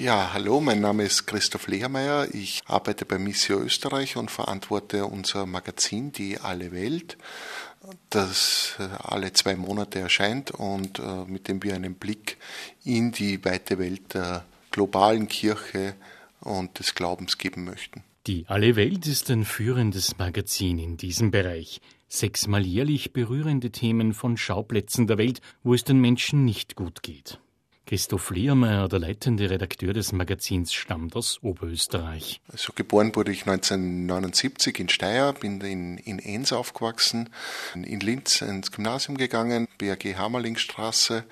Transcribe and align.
Ja, 0.00 0.30
hallo, 0.32 0.62
mein 0.62 0.80
Name 0.80 1.02
ist 1.02 1.26
Christoph 1.26 1.66
Lehrmeier. 1.66 2.26
Ich 2.32 2.62
arbeite 2.64 3.04
bei 3.04 3.18
Missio 3.18 3.60
Österreich 3.60 4.16
und 4.16 4.30
verantworte 4.30 5.04
unser 5.04 5.44
Magazin 5.44 6.10
Die 6.10 6.38
Alle 6.38 6.72
Welt, 6.72 7.18
das 8.08 8.76
äh, 8.78 8.88
alle 8.98 9.34
zwei 9.34 9.56
Monate 9.56 9.98
erscheint 9.98 10.52
und 10.52 11.00
äh, 11.00 11.26
mit 11.26 11.48
dem 11.48 11.62
wir 11.62 11.74
einen 11.74 11.96
Blick 11.96 12.38
in 12.82 13.12
die 13.12 13.44
weite 13.44 13.78
Welt 13.78 14.14
der 14.14 14.46
globalen 14.70 15.28
Kirche 15.28 15.96
und 16.40 16.78
des 16.78 16.94
Glaubens 16.94 17.36
geben 17.36 17.64
möchten. 17.64 18.02
Die 18.26 18.46
Alle 18.48 18.76
Welt 18.76 19.06
ist 19.06 19.30
ein 19.30 19.44
führendes 19.44 20.16
Magazin 20.16 20.78
in 20.78 20.96
diesem 20.96 21.30
Bereich. 21.30 21.82
Sechsmal 22.08 22.64
jährlich 22.64 23.12
berührende 23.12 23.70
Themen 23.70 24.14
von 24.14 24.38
Schauplätzen 24.38 25.06
der 25.06 25.18
Welt, 25.18 25.42
wo 25.62 25.74
es 25.74 25.84
den 25.84 26.00
Menschen 26.00 26.46
nicht 26.46 26.74
gut 26.74 27.02
geht. 27.02 27.38
Christoph 27.90 28.30
Lehrmeier, 28.30 28.88
der 28.88 29.00
leitende 29.00 29.50
Redakteur 29.50 29.92
des 29.92 30.12
Magazins, 30.12 30.72
stammt 30.72 31.16
aus 31.16 31.40
Oberösterreich. 31.42 32.40
Also 32.52 32.72
geboren 32.72 33.16
wurde 33.16 33.32
ich 33.32 33.48
1979 33.48 34.78
in 34.78 34.88
Steyr, 34.88 35.32
bin 35.32 35.60
in, 35.60 35.98
in 35.98 36.20
Enns 36.20 36.52
aufgewachsen, 36.52 37.30
in 37.74 37.98
Linz 37.98 38.42
ins 38.42 38.70
Gymnasium 38.70 39.18
gegangen, 39.18 39.66
BRG 39.78 40.14
Hammerlingstraße, 40.14 41.24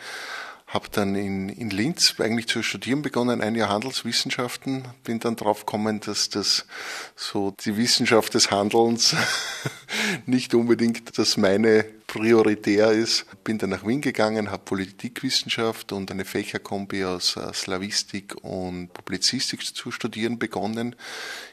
habe 0.68 0.88
dann 0.92 1.14
in, 1.14 1.48
in 1.48 1.70
Linz 1.70 2.14
eigentlich 2.18 2.46
zu 2.46 2.62
studieren 2.62 3.00
begonnen, 3.00 3.40
ein 3.40 3.54
Jahr 3.54 3.70
Handelswissenschaften, 3.70 4.84
bin 5.02 5.18
dann 5.18 5.34
drauf 5.34 5.64
gekommen, 5.64 6.00
dass 6.00 6.28
das 6.28 6.66
so 7.16 7.54
die 7.64 7.78
Wissenschaft 7.78 8.34
des 8.34 8.50
Handelns 8.50 9.16
nicht 10.26 10.52
unbedingt 10.54 11.18
das 11.18 11.38
meine 11.38 11.84
prioritär 12.06 12.90
ist. 12.90 13.24
Bin 13.44 13.56
dann 13.56 13.70
nach 13.70 13.86
Wien 13.86 14.02
gegangen, 14.02 14.50
habe 14.50 14.62
Politikwissenschaft 14.64 15.92
und 15.92 16.10
eine 16.10 16.26
Fächerkombi 16.26 17.04
aus 17.04 17.36
äh, 17.36 17.52
Slavistik 17.54 18.34
und 18.42 18.92
Publizistik 18.92 19.64
zu 19.74 19.90
studieren 19.90 20.38
begonnen. 20.38 20.96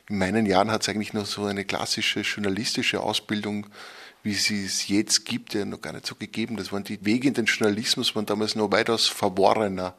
In 0.10 0.18
meinen 0.18 0.46
Jahren 0.46 0.72
hat 0.72 0.82
es 0.82 0.90
eigentlich 0.90 1.14
nur 1.14 1.26
so 1.26 1.46
eine 1.46 1.64
klassische 1.64 2.20
journalistische 2.20 3.00
Ausbildung 3.00 3.68
wie 4.26 4.34
sie 4.34 4.66
es 4.66 4.88
jetzt 4.88 5.24
gibt, 5.26 5.54
ja 5.54 5.66
noch 5.66 5.82
gar 5.82 5.94
nicht 5.94 6.08
so 6.08 6.16
gegeben. 6.16 6.58
Das 6.58 6.72
waren 6.72 6.84
die 6.84 7.06
Wege 7.06 7.28
in 7.28 7.36
den 7.36 7.46
Journalismus 7.46 8.16
waren 8.16 8.26
damals 8.26 8.56
noch 8.56 8.72
weitaus 8.72 9.08
verworrener. 9.08 9.94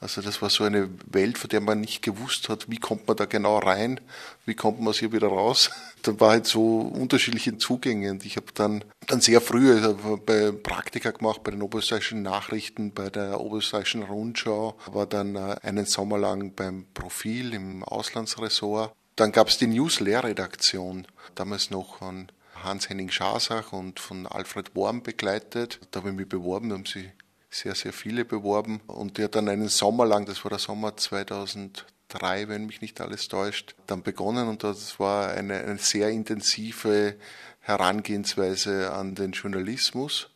Also 0.00 0.22
das 0.22 0.40
war 0.40 0.50
so 0.50 0.62
eine 0.62 0.88
Welt, 1.06 1.36
von 1.36 1.50
der 1.50 1.60
man 1.60 1.80
nicht 1.80 2.00
gewusst 2.00 2.48
hat, 2.48 2.70
wie 2.70 2.78
kommt 2.78 3.08
man 3.08 3.16
da 3.16 3.24
genau 3.24 3.58
rein, 3.58 4.00
wie 4.46 4.54
kommt 4.54 4.78
man 4.78 4.88
aus 4.88 5.00
hier 5.00 5.12
wieder 5.12 5.26
raus. 5.26 5.70
Da 6.04 6.18
war 6.18 6.30
halt 6.30 6.46
so 6.46 6.80
unterschiedliche 6.80 7.58
Zugänge 7.58 8.10
und 8.10 8.26
ich 8.26 8.34
habe 8.34 8.46
dann 8.54 8.82
dann 9.06 9.20
sehr 9.20 9.40
früh 9.40 9.72
also 9.72 10.20
bei 10.26 10.50
Praktika 10.50 11.12
gemacht, 11.12 11.44
bei 11.44 11.52
den 11.52 11.62
Oberösterreichischen 11.62 12.22
Nachrichten, 12.22 12.90
bei 12.90 13.08
der 13.08 13.40
Oberösterreichischen 13.40 14.02
Rundschau, 14.02 14.76
war 14.86 15.06
dann 15.06 15.36
äh, 15.36 15.54
einen 15.62 15.86
Sommer 15.86 16.18
lang 16.18 16.54
beim 16.56 16.86
Profil 16.92 17.54
im 17.54 17.84
Auslandsressort. 17.84 18.92
Dann 19.14 19.30
gab 19.30 19.46
es 19.46 19.58
die 19.58 19.68
News-Lehrredaktion, 19.68 21.06
damals 21.36 21.70
noch 21.70 21.98
von 21.98 22.26
Hans-Henning 22.64 23.10
Schasach 23.10 23.72
und 23.72 24.00
von 24.00 24.26
Alfred 24.26 24.74
Worm 24.74 25.02
begleitet. 25.02 25.80
Da 25.90 26.00
habe 26.00 26.10
ich 26.10 26.16
mich 26.16 26.28
beworben, 26.28 26.68
da 26.68 26.76
haben 26.76 26.86
sie 26.86 27.10
sehr, 27.50 27.74
sehr 27.74 27.92
viele 27.92 28.24
beworben. 28.24 28.80
Und 28.86 29.18
der 29.18 29.26
hat 29.26 29.34
dann 29.34 29.48
einen 29.48 29.68
Sommer 29.68 30.06
lang, 30.06 30.26
das 30.26 30.44
war 30.44 30.50
der 30.50 30.58
Sommer 30.58 30.96
2003, 30.96 32.48
wenn 32.48 32.66
mich 32.66 32.80
nicht 32.80 33.00
alles 33.00 33.28
täuscht, 33.28 33.74
dann 33.86 34.02
begonnen. 34.02 34.48
Und 34.48 34.64
das 34.64 34.98
war 34.98 35.30
eine, 35.30 35.60
eine 35.60 35.78
sehr 35.78 36.10
intensive 36.10 37.16
Herangehensweise 37.60 38.92
an 38.92 39.14
den 39.14 39.32
Journalismus 39.32 40.30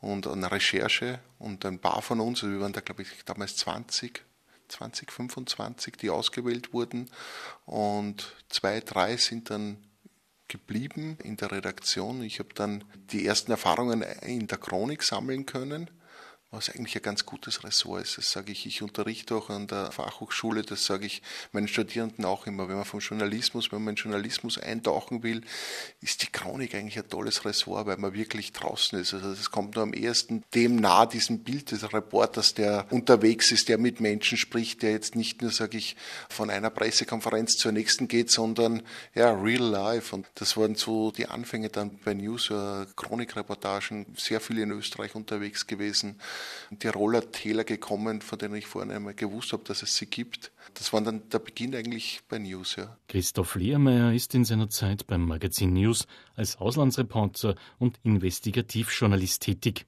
und 0.00 0.26
an 0.26 0.44
Recherche. 0.44 1.18
Und 1.38 1.66
ein 1.66 1.78
paar 1.78 2.02
von 2.02 2.20
uns, 2.20 2.42
also 2.42 2.54
wir 2.54 2.60
waren 2.60 2.72
da, 2.72 2.80
glaube 2.80 3.02
ich, 3.02 3.24
damals 3.24 3.56
20, 3.56 4.22
20, 4.68 5.10
25, 5.10 5.96
die 5.96 6.10
ausgewählt 6.10 6.72
wurden. 6.72 7.10
Und 7.66 8.34
zwei, 8.48 8.80
drei 8.80 9.16
sind 9.16 9.50
dann 9.50 9.76
geblieben 10.52 11.16
in 11.24 11.36
der 11.36 11.50
Redaktion. 11.50 12.22
Ich 12.22 12.38
habe 12.38 12.50
dann 12.54 12.84
die 13.10 13.26
ersten 13.26 13.50
Erfahrungen 13.50 14.02
in 14.22 14.46
der 14.46 14.58
Chronik 14.58 15.02
sammeln 15.02 15.46
können 15.46 15.90
was 16.52 16.68
eigentlich 16.68 16.94
ein 16.94 17.02
ganz 17.02 17.24
gutes 17.24 17.64
Ressort 17.64 18.02
ist. 18.02 18.18
Das 18.18 18.30
sage 18.30 18.52
ich, 18.52 18.66
ich 18.66 18.82
unterrichte 18.82 19.34
auch 19.34 19.48
an 19.48 19.66
der 19.66 19.90
Fachhochschule, 19.90 20.62
das 20.62 20.84
sage 20.84 21.06
ich 21.06 21.22
meinen 21.52 21.66
Studierenden 21.66 22.26
auch 22.26 22.46
immer. 22.46 22.68
Wenn 22.68 22.76
man 22.76 22.84
vom 22.84 23.00
Journalismus, 23.00 23.72
wenn 23.72 23.82
man 23.82 23.94
in 23.94 24.02
Journalismus 24.02 24.58
eintauchen 24.58 25.22
will, 25.22 25.40
ist 26.02 26.22
die 26.22 26.26
Chronik 26.26 26.74
eigentlich 26.74 26.98
ein 26.98 27.08
tolles 27.08 27.46
Ressort, 27.46 27.86
weil 27.86 27.96
man 27.96 28.12
wirklich 28.12 28.52
draußen 28.52 28.98
ist. 28.98 29.14
Also 29.14 29.30
das 29.34 29.50
kommt 29.50 29.76
nur 29.76 29.82
am 29.82 29.94
ersten 29.94 30.44
dem 30.54 30.76
nah, 30.76 31.06
diesem 31.06 31.38
Bild 31.38 31.70
des 31.70 31.90
Reporters, 31.90 32.52
der 32.52 32.86
unterwegs 32.90 33.50
ist, 33.50 33.70
der 33.70 33.78
mit 33.78 34.00
Menschen 34.00 34.36
spricht, 34.36 34.82
der 34.82 34.90
jetzt 34.90 35.16
nicht 35.16 35.40
nur, 35.40 35.50
sage 35.50 35.78
ich, 35.78 35.96
von 36.28 36.50
einer 36.50 36.68
Pressekonferenz 36.68 37.56
zur 37.56 37.72
nächsten 37.72 38.08
geht, 38.08 38.30
sondern 38.30 38.82
ja, 39.14 39.32
real 39.32 39.62
life. 39.62 40.14
Und 40.14 40.26
das 40.34 40.58
waren 40.58 40.74
so 40.74 41.12
die 41.12 41.28
Anfänge 41.28 41.70
dann 41.70 41.98
bei 42.04 42.12
News, 42.12 42.50
äh, 42.50 42.84
Chronikreportagen, 42.94 44.04
sehr 44.18 44.40
viele 44.40 44.62
in 44.62 44.70
Österreich 44.70 45.14
unterwegs 45.14 45.66
gewesen. 45.66 46.20
Tiroler 46.78 47.30
Täler 47.30 47.64
gekommen, 47.64 48.22
von 48.22 48.38
denen 48.38 48.54
ich 48.54 48.66
vorhin 48.66 48.90
einmal 48.90 49.14
gewusst 49.14 49.52
habe, 49.52 49.64
dass 49.64 49.82
es 49.82 49.96
sie 49.96 50.06
gibt. 50.06 50.52
Das 50.74 50.92
war 50.92 51.00
dann 51.00 51.28
der 51.30 51.38
Beginn 51.38 51.74
eigentlich 51.74 52.20
bei 52.28 52.38
News. 52.38 52.76
Ja. 52.76 52.96
Christoph 53.08 53.54
Lehrmeier 53.54 54.12
ist 54.12 54.34
in 54.34 54.44
seiner 54.44 54.68
Zeit 54.68 55.06
beim 55.06 55.26
Magazin 55.26 55.72
News 55.72 56.06
als 56.34 56.56
Auslandsreporter 56.56 57.56
und 57.78 57.98
Investigativjournalist 58.02 59.42
tätig. 59.42 59.86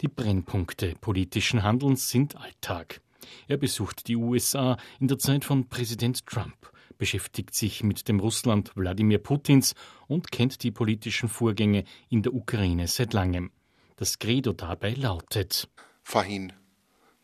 Die 0.00 0.08
Brennpunkte 0.08 0.94
politischen 1.00 1.62
Handelns 1.62 2.10
sind 2.10 2.36
Alltag. 2.36 3.00
Er 3.48 3.56
besucht 3.56 4.08
die 4.08 4.16
USA 4.16 4.76
in 5.00 5.08
der 5.08 5.18
Zeit 5.18 5.44
von 5.44 5.68
Präsident 5.68 6.26
Trump, 6.26 6.70
beschäftigt 6.98 7.54
sich 7.54 7.82
mit 7.82 8.08
dem 8.08 8.20
Russland 8.20 8.72
Wladimir 8.76 9.18
Putins 9.18 9.74
und 10.06 10.30
kennt 10.30 10.62
die 10.62 10.70
politischen 10.70 11.28
Vorgänge 11.28 11.84
in 12.08 12.22
der 12.22 12.34
Ukraine 12.34 12.86
seit 12.86 13.12
langem. 13.12 13.50
Das 13.96 14.18
Credo 14.18 14.52
dabei 14.52 14.92
lautet: 14.92 15.68
Fahr 16.08 16.22
hin, 16.22 16.52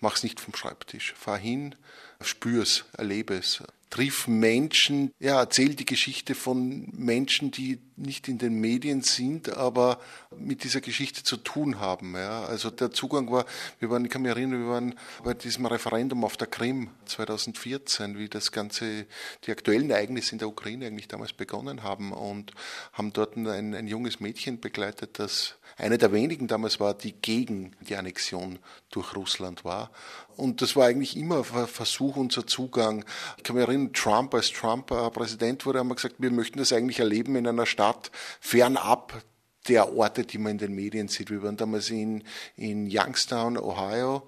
mach's 0.00 0.24
nicht 0.24 0.40
vom 0.40 0.56
Schreibtisch. 0.56 1.14
Fahr 1.16 1.38
hin, 1.38 1.76
spür's, 2.20 2.84
erlebe 2.94 3.34
es. 3.34 3.62
Triff 3.90 4.26
Menschen, 4.26 5.12
ja, 5.20 5.38
erzähl 5.38 5.76
die 5.76 5.84
Geschichte 5.84 6.34
von 6.34 6.88
Menschen, 6.92 7.52
die 7.52 7.78
nicht 7.94 8.26
in 8.26 8.38
den 8.38 8.60
Medien 8.60 9.02
sind, 9.02 9.56
aber 9.56 10.00
mit 10.36 10.64
dieser 10.64 10.80
Geschichte 10.80 11.22
zu 11.22 11.36
tun 11.36 11.78
haben. 11.78 12.16
Ja. 12.16 12.44
Also 12.44 12.70
der 12.70 12.90
Zugang 12.90 13.30
war, 13.30 13.46
wir 13.78 13.88
waren, 13.88 14.04
ich 14.04 14.10
kann 14.10 14.22
mich 14.22 14.32
erinnern, 14.32 14.64
wir 14.64 14.68
waren 14.68 14.98
bei 15.22 15.34
diesem 15.34 15.64
Referendum 15.66 16.24
auf 16.24 16.36
der 16.36 16.48
Krim 16.48 16.90
2014, 17.04 18.18
wie 18.18 18.28
das 18.28 18.50
Ganze, 18.50 19.06
die 19.44 19.52
aktuellen 19.52 19.90
Ereignisse 19.90 20.32
in 20.32 20.38
der 20.38 20.48
Ukraine 20.48 20.88
eigentlich 20.88 21.06
damals 21.06 21.34
begonnen 21.34 21.84
haben 21.84 22.10
und 22.10 22.50
haben 22.94 23.12
dort 23.12 23.36
ein, 23.36 23.46
ein 23.46 23.86
junges 23.86 24.18
Mädchen 24.18 24.58
begleitet, 24.58 25.20
das 25.20 25.54
eine 25.82 25.98
der 25.98 26.12
wenigen 26.12 26.46
damals 26.46 26.78
war, 26.78 26.94
die 26.94 27.12
gegen 27.12 27.74
die 27.80 27.96
Annexion 27.96 28.60
durch 28.90 29.16
Russland 29.16 29.64
war. 29.64 29.90
Und 30.36 30.62
das 30.62 30.76
war 30.76 30.86
eigentlich 30.86 31.16
immer 31.16 31.44
ein 31.54 31.66
Versuch, 31.66 32.16
unser 32.16 32.46
Zugang. 32.46 33.04
Ich 33.36 33.42
kann 33.42 33.56
mich 33.56 33.66
erinnern, 33.66 33.92
Trump, 33.92 34.32
als 34.34 34.50
Trump 34.52 34.92
äh, 34.92 35.10
Präsident 35.10 35.66
wurde, 35.66 35.80
haben 35.80 35.88
wir 35.88 35.96
gesagt, 35.96 36.16
wir 36.18 36.30
möchten 36.30 36.58
das 36.58 36.72
eigentlich 36.72 37.00
erleben 37.00 37.34
in 37.34 37.48
einer 37.48 37.66
Stadt 37.66 38.12
fernab 38.40 39.22
der 39.68 39.92
Orte, 39.96 40.24
die 40.24 40.38
man 40.38 40.52
in 40.52 40.58
den 40.58 40.74
Medien 40.74 41.08
sieht. 41.08 41.30
Wir 41.30 41.42
waren 41.42 41.56
damals 41.56 41.90
in, 41.90 42.22
in 42.56 42.88
Youngstown, 42.90 43.58
Ohio 43.58 44.22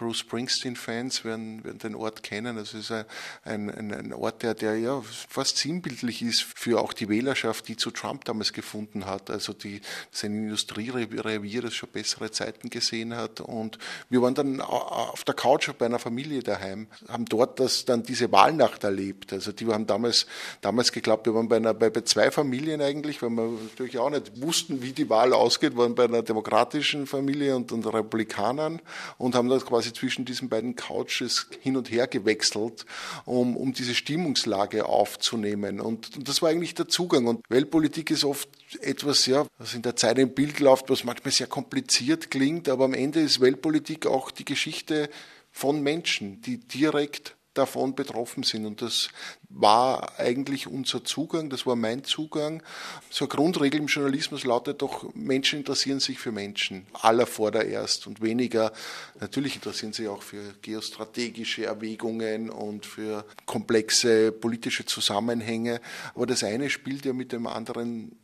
Bruce 0.00 0.20
Springsteen-Fans 0.20 1.26
werden, 1.26 1.62
werden 1.62 1.78
den 1.78 1.94
Ort 1.94 2.22
kennen. 2.22 2.56
Also 2.56 2.78
es 2.78 2.90
ist 2.90 3.06
ein, 3.44 3.70
ein, 3.70 3.92
ein 3.92 4.12
Ort, 4.14 4.42
der, 4.42 4.54
der 4.54 4.78
ja 4.78 5.02
fast 5.02 5.58
sinnbildlich 5.58 6.22
ist 6.22 6.42
für 6.42 6.80
auch 6.80 6.94
die 6.94 7.10
Wählerschaft, 7.10 7.68
die 7.68 7.76
zu 7.76 7.90
Trump 7.90 8.24
damals 8.24 8.54
gefunden 8.54 9.04
hat. 9.04 9.28
Also 9.28 9.52
die, 9.52 9.82
sein 10.10 10.32
Industrierevier, 10.32 11.60
das 11.60 11.74
schon 11.74 11.90
bessere 11.90 12.30
Zeiten 12.30 12.70
gesehen 12.70 13.14
hat. 13.14 13.42
Und 13.42 13.78
wir 14.08 14.22
waren 14.22 14.34
dann 14.34 14.62
auf 14.62 15.22
der 15.24 15.34
Couch 15.34 15.70
bei 15.78 15.84
einer 15.84 15.98
Familie 15.98 16.42
daheim, 16.42 16.86
haben 17.08 17.26
dort 17.26 17.60
das, 17.60 17.84
dann 17.84 18.02
diese 18.02 18.32
Wahlnacht 18.32 18.82
erlebt. 18.84 19.34
Also 19.34 19.52
die 19.52 19.66
haben 19.66 19.86
damals, 19.86 20.26
damals 20.62 20.92
geglaubt, 20.92 21.26
wir 21.26 21.34
waren 21.34 21.48
bei, 21.48 21.56
einer, 21.56 21.74
bei, 21.74 21.90
bei 21.90 22.00
zwei 22.00 22.30
Familien 22.30 22.80
eigentlich, 22.80 23.20
weil 23.20 23.28
wir 23.30 23.50
natürlich 23.50 23.98
auch 23.98 24.08
nicht 24.08 24.40
wussten, 24.40 24.80
wie 24.80 24.92
die 24.92 25.10
Wahl 25.10 25.34
ausgeht, 25.34 25.76
waren 25.76 25.94
bei 25.94 26.04
einer 26.04 26.22
demokratischen 26.22 27.06
Familie 27.06 27.54
und, 27.54 27.70
und 27.70 27.84
Republikanern 27.86 28.80
und 29.18 29.34
haben 29.34 29.50
das 29.50 29.66
quasi 29.66 29.89
quasi 29.90 29.92
zwischen 29.92 30.24
diesen 30.24 30.48
beiden 30.48 30.76
Couches 30.76 31.46
hin 31.60 31.76
und 31.76 31.90
her 31.90 32.06
gewechselt, 32.06 32.86
um, 33.24 33.56
um 33.56 33.72
diese 33.72 33.94
Stimmungslage 33.94 34.86
aufzunehmen. 34.86 35.80
Und, 35.80 36.16
und 36.16 36.28
das 36.28 36.42
war 36.42 36.50
eigentlich 36.50 36.74
der 36.74 36.88
Zugang. 36.88 37.26
Und 37.26 37.44
Weltpolitik 37.48 38.10
ist 38.10 38.24
oft 38.24 38.48
etwas, 38.80 39.26
ja, 39.26 39.46
was 39.58 39.74
in 39.74 39.82
der 39.82 39.96
Zeit 39.96 40.18
im 40.18 40.34
Bild 40.34 40.60
läuft, 40.60 40.90
was 40.90 41.04
manchmal 41.04 41.32
sehr 41.32 41.46
kompliziert 41.46 42.30
klingt, 42.30 42.68
aber 42.68 42.84
am 42.84 42.94
Ende 42.94 43.20
ist 43.20 43.40
Weltpolitik 43.40 44.06
auch 44.06 44.30
die 44.30 44.44
Geschichte 44.44 45.10
von 45.50 45.82
Menschen, 45.82 46.40
die 46.42 46.58
direkt 46.58 47.36
davon 47.54 47.94
betroffen 47.94 48.42
sind. 48.42 48.64
Und 48.64 48.80
das 48.80 49.08
war 49.48 50.18
eigentlich 50.18 50.66
unser 50.66 51.04
Zugang, 51.04 51.50
das 51.50 51.66
war 51.66 51.76
mein 51.76 52.04
Zugang. 52.04 52.62
So 53.10 53.24
eine 53.24 53.30
Grundregel 53.30 53.80
im 53.80 53.86
Journalismus 53.86 54.44
lautet 54.44 54.82
doch, 54.82 55.12
Menschen 55.14 55.60
interessieren 55.60 56.00
sich 56.00 56.18
für 56.18 56.32
Menschen, 56.32 56.86
aller 56.92 57.26
vordererst 57.26 58.06
und 58.06 58.22
weniger, 58.22 58.72
natürlich 59.18 59.56
interessieren 59.56 59.92
sie 59.92 60.08
auch 60.08 60.22
für 60.22 60.54
geostrategische 60.62 61.64
Erwägungen 61.64 62.50
und 62.50 62.86
für 62.86 63.24
komplexe 63.46 64.32
politische 64.32 64.84
Zusammenhänge. 64.84 65.80
Aber 66.14 66.26
das 66.26 66.44
eine 66.44 66.70
spielt 66.70 67.04
ja 67.04 67.12
mit 67.12 67.32
dem 67.32 67.46
anderen 67.46 68.16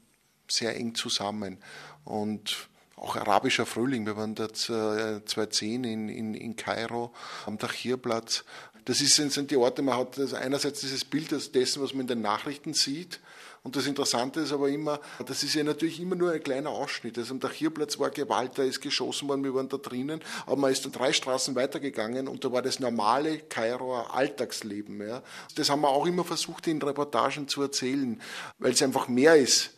sehr 0.49 0.76
eng 0.76 0.94
zusammen. 0.94 1.58
Und 2.05 2.69
auch 2.96 3.17
arabischer 3.17 3.67
Frühling. 3.67 4.06
Wir 4.06 4.17
waren 4.17 4.34
da 4.34 4.52
2010 4.52 5.84
in, 5.84 6.08
in, 6.08 6.34
in 6.34 6.56
Kairo 6.56 7.12
am 7.44 7.58
Tahrirplatz. 7.58 8.44
Das 8.87 9.00
ist, 9.00 9.17
sind 9.17 9.50
die 9.50 9.56
Orte, 9.56 9.83
man 9.83 9.99
hat 9.99 10.17
einerseits 10.35 10.81
dieses 10.81 11.05
Bild 11.05 11.33
dessen, 11.55 11.83
was 11.83 11.93
man 11.93 12.03
in 12.03 12.06
den 12.06 12.23
Nachrichten 12.23 12.73
sieht. 12.73 13.19
Und 13.65 13.75
das 13.75 13.88
Interessante 13.88 14.38
ist 14.41 14.53
aber 14.53 14.69
immer, 14.69 15.00
das 15.27 15.43
ist 15.43 15.55
ja 15.55 15.65
natürlich 15.65 15.99
immer 15.99 16.15
nur 16.15 16.31
ein 16.31 16.41
kleiner 16.41 16.71
Ausschnitt. 16.71 17.19
Also 17.19 17.35
am 17.35 17.41
Tahrirplatz 17.41 17.99
war 17.99 18.11
Gewalt, 18.11 18.53
da 18.55 18.62
ist 18.62 18.81
geschossen 18.81 19.29
worden, 19.29 19.43
wir 19.43 19.56
waren 19.56 19.69
da 19.69 19.77
drinnen, 19.77 20.21
aber 20.47 20.55
man 20.55 20.71
ist 20.71 20.85
dann 20.85 20.93
drei 20.93 21.12
Straßen 21.12 21.56
weitergegangen 21.56 22.29
und 22.29 22.44
da 22.44 22.53
war 22.53 22.62
das 22.62 22.79
normale 22.79 23.41
Kairoer 23.41 24.15
Alltagsleben. 24.15 25.05
Ja. 25.05 25.25
Das 25.56 25.69
haben 25.69 25.81
wir 25.81 25.88
auch 25.88 26.06
immer 26.06 26.23
versucht, 26.23 26.69
in 26.69 26.81
Reportagen 26.81 27.49
zu 27.49 27.61
erzählen, 27.61 28.23
weil 28.61 28.73
es 28.73 28.83
einfach 28.83 29.09
mehr 29.09 29.35
ist 29.35 29.71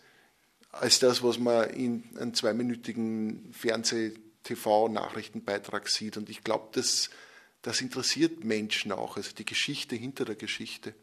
als 0.70 0.98
das, 0.98 1.22
was 1.22 1.38
man 1.38 1.70
in 1.70 2.04
einem 2.18 2.34
zweiminütigen 2.34 3.48
Fernseh-TV-Nachrichtenbeitrag 3.52 5.88
sieht. 5.88 6.18
Und 6.18 6.28
ich 6.28 6.44
glaube, 6.44 6.68
das, 6.72 7.08
das 7.68 7.82
interessiert 7.82 8.44
Menschen 8.44 8.92
auch, 8.92 9.18
also 9.18 9.34
die 9.36 9.44
Geschichte 9.44 9.94
hinter 9.94 10.24
der 10.24 10.36
Geschichte. 10.36 10.94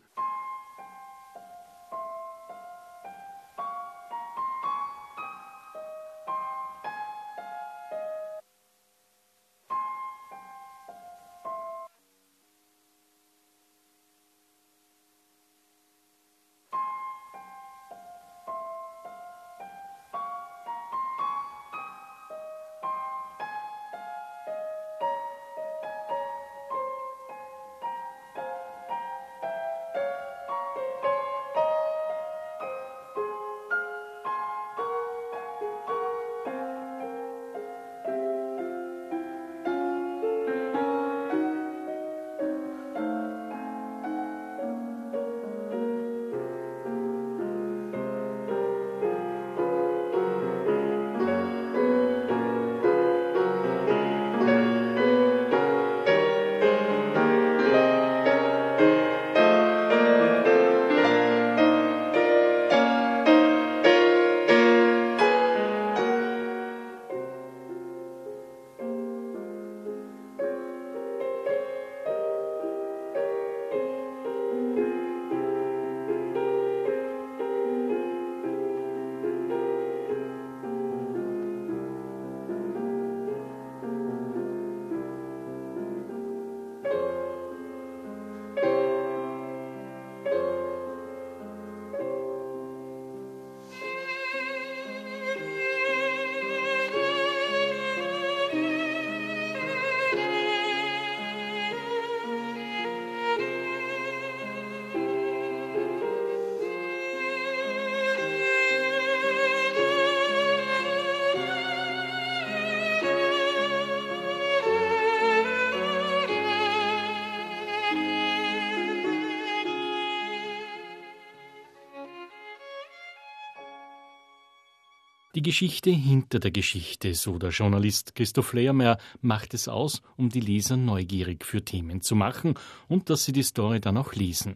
Die 125.36 125.42
Geschichte 125.42 125.90
hinter 125.90 126.40
der 126.40 126.52
Geschichte, 126.52 127.14
so 127.14 127.38
der 127.38 127.50
Journalist 127.50 128.16
Christoph 128.16 128.54
Lehrmeier, 128.54 128.98
macht 129.20 129.54
es 129.54 129.68
aus, 129.68 130.02
um 130.16 130.30
die 130.30 130.40
Leser 130.40 130.78
neugierig 130.78 131.44
für 131.44 131.62
Themen 131.62 132.02
zu 132.02 132.16
machen 132.16 132.54
und 132.88 133.10
dass 133.10 133.26
sie 133.26 133.34
die 133.34 133.44
Story 133.44 133.82
dann 133.82 133.98
auch 133.98 134.14
lesen. 134.14 134.56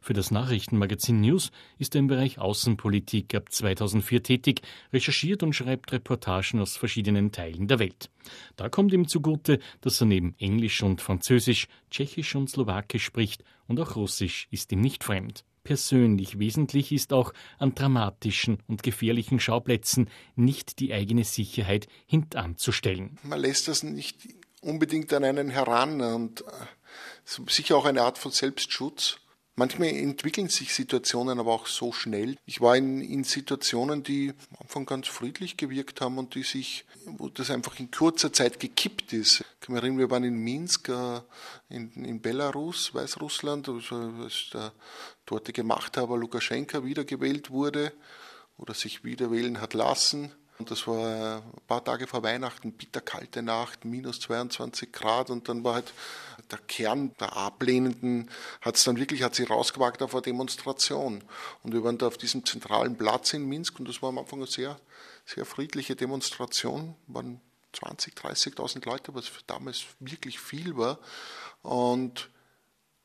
Für 0.00 0.14
das 0.14 0.30
Nachrichtenmagazin 0.30 1.20
News 1.20 1.50
ist 1.78 1.94
er 1.94 1.98
im 1.98 2.06
Bereich 2.06 2.38
Außenpolitik 2.38 3.34
ab 3.34 3.52
2004 3.52 4.22
tätig, 4.22 4.62
recherchiert 4.94 5.42
und 5.42 5.52
schreibt 5.52 5.92
Reportagen 5.92 6.58
aus 6.58 6.78
verschiedenen 6.78 7.30
Teilen 7.30 7.68
der 7.68 7.78
Welt. 7.78 8.08
Da 8.56 8.70
kommt 8.70 8.94
ihm 8.94 9.06
zugute, 9.06 9.58
dass 9.82 10.00
er 10.00 10.06
neben 10.06 10.34
Englisch 10.38 10.82
und 10.82 11.02
Französisch, 11.02 11.68
Tschechisch 11.90 12.34
und 12.34 12.48
Slowakisch 12.48 13.04
spricht 13.04 13.44
und 13.66 13.78
auch 13.78 13.94
Russisch 13.94 14.48
ist 14.50 14.72
ihm 14.72 14.80
nicht 14.80 15.04
fremd 15.04 15.44
persönlich. 15.64 16.38
Wesentlich 16.38 16.92
ist 16.92 17.12
auch 17.12 17.32
an 17.58 17.74
dramatischen 17.74 18.58
und 18.68 18.82
gefährlichen 18.82 19.40
Schauplätzen 19.40 20.08
nicht 20.36 20.78
die 20.78 20.92
eigene 20.92 21.24
Sicherheit 21.24 21.88
hintanzustellen. 22.06 23.18
Man 23.22 23.40
lässt 23.40 23.68
das 23.68 23.82
nicht 23.82 24.16
unbedingt 24.60 25.12
an 25.12 25.24
einen 25.24 25.50
heran 25.50 26.00
und 26.00 26.42
äh, 26.42 26.44
sicher 27.24 27.76
auch 27.76 27.84
eine 27.84 28.02
Art 28.02 28.18
von 28.18 28.30
Selbstschutz. 28.30 29.18
Manchmal 29.56 29.90
entwickeln 29.90 30.48
sich 30.48 30.74
Situationen 30.74 31.38
aber 31.38 31.52
auch 31.52 31.68
so 31.68 31.92
schnell. 31.92 32.36
Ich 32.44 32.60
war 32.60 32.76
in, 32.76 33.00
in, 33.00 33.22
Situationen, 33.22 34.02
die 34.02 34.30
am 34.50 34.62
Anfang 34.62 34.84
ganz 34.84 35.06
friedlich 35.06 35.56
gewirkt 35.56 36.00
haben 36.00 36.18
und 36.18 36.34
die 36.34 36.42
sich, 36.42 36.84
wo 37.04 37.28
das 37.28 37.50
einfach 37.50 37.78
in 37.78 37.88
kurzer 37.92 38.32
Zeit 38.32 38.58
gekippt 38.58 39.12
ist. 39.12 39.40
Ich 39.40 39.60
kann 39.60 39.74
mich 39.74 39.82
erinnern, 39.82 39.98
wir 39.98 40.10
waren 40.10 40.24
in 40.24 40.36
Minsk, 40.38 40.88
äh, 40.88 41.20
in, 41.68 41.92
in 42.04 42.20
Belarus, 42.20 42.94
Weißrussland, 42.94 43.68
als 43.68 44.50
der 44.52 44.72
dortige 45.24 45.62
Machthaber 45.62 46.18
Lukaschenka 46.18 46.84
wiedergewählt 46.84 47.50
wurde 47.50 47.92
oder 48.58 48.74
sich 48.74 49.04
wiederwählen 49.04 49.60
hat 49.60 49.74
lassen. 49.74 50.32
Und 50.58 50.70
das 50.70 50.86
war 50.86 51.38
ein 51.38 51.66
paar 51.66 51.84
Tage 51.84 52.06
vor 52.06 52.22
Weihnachten, 52.22 52.72
bitterkalte 52.72 53.42
Nacht, 53.42 53.84
minus 53.84 54.20
22 54.20 54.92
Grad. 54.92 55.30
Und 55.30 55.48
dann 55.48 55.64
war 55.64 55.74
halt 55.74 55.92
der 56.50 56.58
Kern 56.58 57.12
der 57.18 57.36
Ablehnenden, 57.36 58.30
hat 58.60 58.76
es 58.76 58.84
dann 58.84 58.96
wirklich, 58.96 59.22
hat 59.22 59.34
sich 59.34 59.50
rausgewagt 59.50 60.02
auf 60.02 60.14
eine 60.14 60.22
Demonstration. 60.22 61.24
Und 61.62 61.72
wir 61.72 61.82
waren 61.82 61.98
da 61.98 62.06
auf 62.06 62.18
diesem 62.18 62.44
zentralen 62.44 62.96
Platz 62.96 63.32
in 63.32 63.48
Minsk 63.48 63.78
und 63.80 63.88
das 63.88 64.00
war 64.00 64.10
am 64.10 64.18
Anfang 64.18 64.38
eine 64.38 64.46
sehr, 64.46 64.78
sehr 65.26 65.44
friedliche 65.44 65.96
Demonstration. 65.96 66.94
waren 67.08 67.40
20, 67.72 68.14
30.000 68.14 68.86
Leute, 68.86 69.14
was 69.14 69.30
damals 69.48 69.84
wirklich 69.98 70.38
viel 70.38 70.76
war. 70.76 70.98
Und 71.62 72.30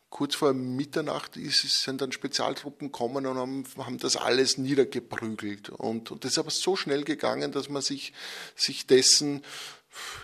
kurz 0.10 0.36
vor 0.36 0.54
Mitternacht 0.54 1.38
ist, 1.38 1.84
sind 1.84 2.02
dann 2.02 2.12
Spezialtruppen 2.12 2.92
gekommen 2.92 3.26
und 3.26 3.38
haben, 3.38 3.64
haben 3.78 3.98
das 4.00 4.16
alles 4.16 4.58
niedergeprügelt. 4.58 5.70
Und, 5.70 6.12
und 6.12 6.24
das 6.24 6.32
ist 6.32 6.40
aber 6.40 6.52
so 6.52 6.76
schnell 6.76 7.04
gegangen, 7.04 7.52
dass 7.52 7.70
man 7.70 7.82
sich, 7.82 8.14
sich 8.56 8.88
dessen 8.88 9.44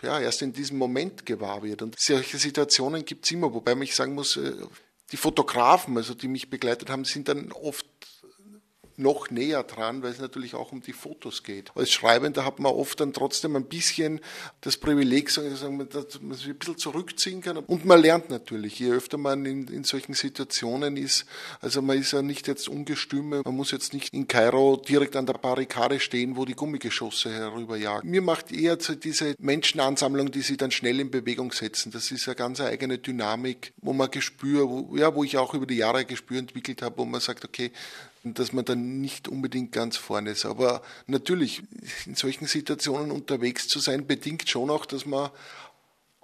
ja, 0.02 0.20
erst 0.20 0.42
in 0.42 0.54
diesem 0.54 0.78
Moment 0.78 1.26
gewahr 1.26 1.64
wird. 1.64 1.82
Und 1.82 1.96
solche 2.00 2.38
Situationen 2.38 3.06
gibt 3.06 3.26
es 3.26 3.32
immer, 3.32 3.54
wobei 3.54 3.74
ich 3.82 3.96
sagen 3.96 4.16
muss, 4.16 4.38
äh, 4.38 4.54
die 5.12 5.18
Fotografen, 5.18 5.98
also 5.98 6.14
die 6.14 6.28
mich 6.28 6.50
begleitet 6.50 6.90
haben, 6.90 7.06
sind 7.06 7.28
dann 7.28 7.52
oft 7.52 7.86
noch 8.98 9.30
näher 9.30 9.64
dran, 9.64 10.04
weil 10.04 10.12
es 10.12 10.20
natürlich 10.20 10.56
auch 10.56 10.72
um 10.72 10.82
die 10.82 10.94
Fotos 10.94 11.44
geht. 11.44 11.72
Als 11.76 11.92
Schreibender 11.92 12.46
hat 12.46 12.60
man 12.60 12.72
oft 12.72 13.00
dann 13.00 13.14
trotzdem 13.14 13.56
ein 13.56 13.66
bisschen 13.66 14.22
das 14.62 14.78
Privileg, 14.78 15.34
dass 15.34 15.42
man 16.22 16.38
sich 16.38 16.48
ein 16.48 16.58
bisschen 16.58 16.78
zurückziehen 16.78 17.42
kann. 17.42 17.58
Und 17.58 17.86
man 17.86 18.02
lernt 18.02 18.30
natürlich, 18.30 18.80
je 18.80 18.92
öfter 18.92 19.18
man 19.18 19.46
in, 19.46 19.68
in 19.68 19.84
solchen 19.84 20.14
Situationen 20.14 20.98
ist, 20.98 21.26
also 21.62 21.82
man 21.82 21.98
ist 22.00 22.12
ja 22.12 22.22
nicht 22.22 22.48
jetzt 22.48 22.70
ungestüme, 22.70 23.42
man 23.44 23.56
muss 23.56 23.72
jetzt 23.72 23.94
nicht 23.94 24.14
in 24.14 24.28
Kairo 24.28 24.78
direkt 24.78 25.16
an 25.16 25.26
der 25.26 25.34
Barrikade 25.34 26.00
stehen, 26.00 26.38
wo 26.38 26.46
die 26.46 26.56
Gummigeschosse 26.56 27.32
herüberjagen. 27.32 28.10
Mir 28.10 28.22
macht 28.22 28.52
eher 28.52 28.78
diese 28.78 29.36
Menschenansammlung, 29.40 30.32
die 30.32 30.42
sie 30.42 30.58
dann 30.58 30.72
schnell 30.72 31.00
in 31.00 31.12
Bewegung 31.12 31.52
setzen. 31.52 31.92
Das 31.92 32.12
ist 32.12 32.28
eine 32.28 32.36
ganz 32.36 32.62
eigene 32.62 32.98
Dynamik, 32.98 33.74
wo 33.82 33.94
man 33.94 34.10
Gespür, 34.12 34.70
wo, 34.70 34.96
ja, 34.96 35.14
wo 35.14 35.24
ich 35.24 35.38
auch 35.38 35.54
über 35.54 35.66
die 35.66 35.78
Jahre 35.78 36.06
Gespür 36.06 36.40
entwickelt 36.40 36.82
habe, 36.82 36.98
wo 36.98 37.06
man 37.06 37.22
sagt, 37.22 37.46
okay, 37.46 37.72
dass 38.34 38.54
man 38.54 38.66
dann 38.66 39.02
nicht 39.02 39.28
unbedingt 39.28 39.72
ganz 39.72 39.98
vorne 39.98 40.32
ist. 40.32 40.46
Aber 40.46 40.82
natürlich, 41.08 41.64
in 42.06 42.16
solchen 42.16 42.48
Situationen 42.48 43.12
unterwegs 43.12 43.68
zu 43.68 43.80
sein, 43.80 44.08
bedingt 44.08 44.50
schon 44.50 44.70
auch, 44.70 44.86
dass 44.86 45.06
man 45.06 45.30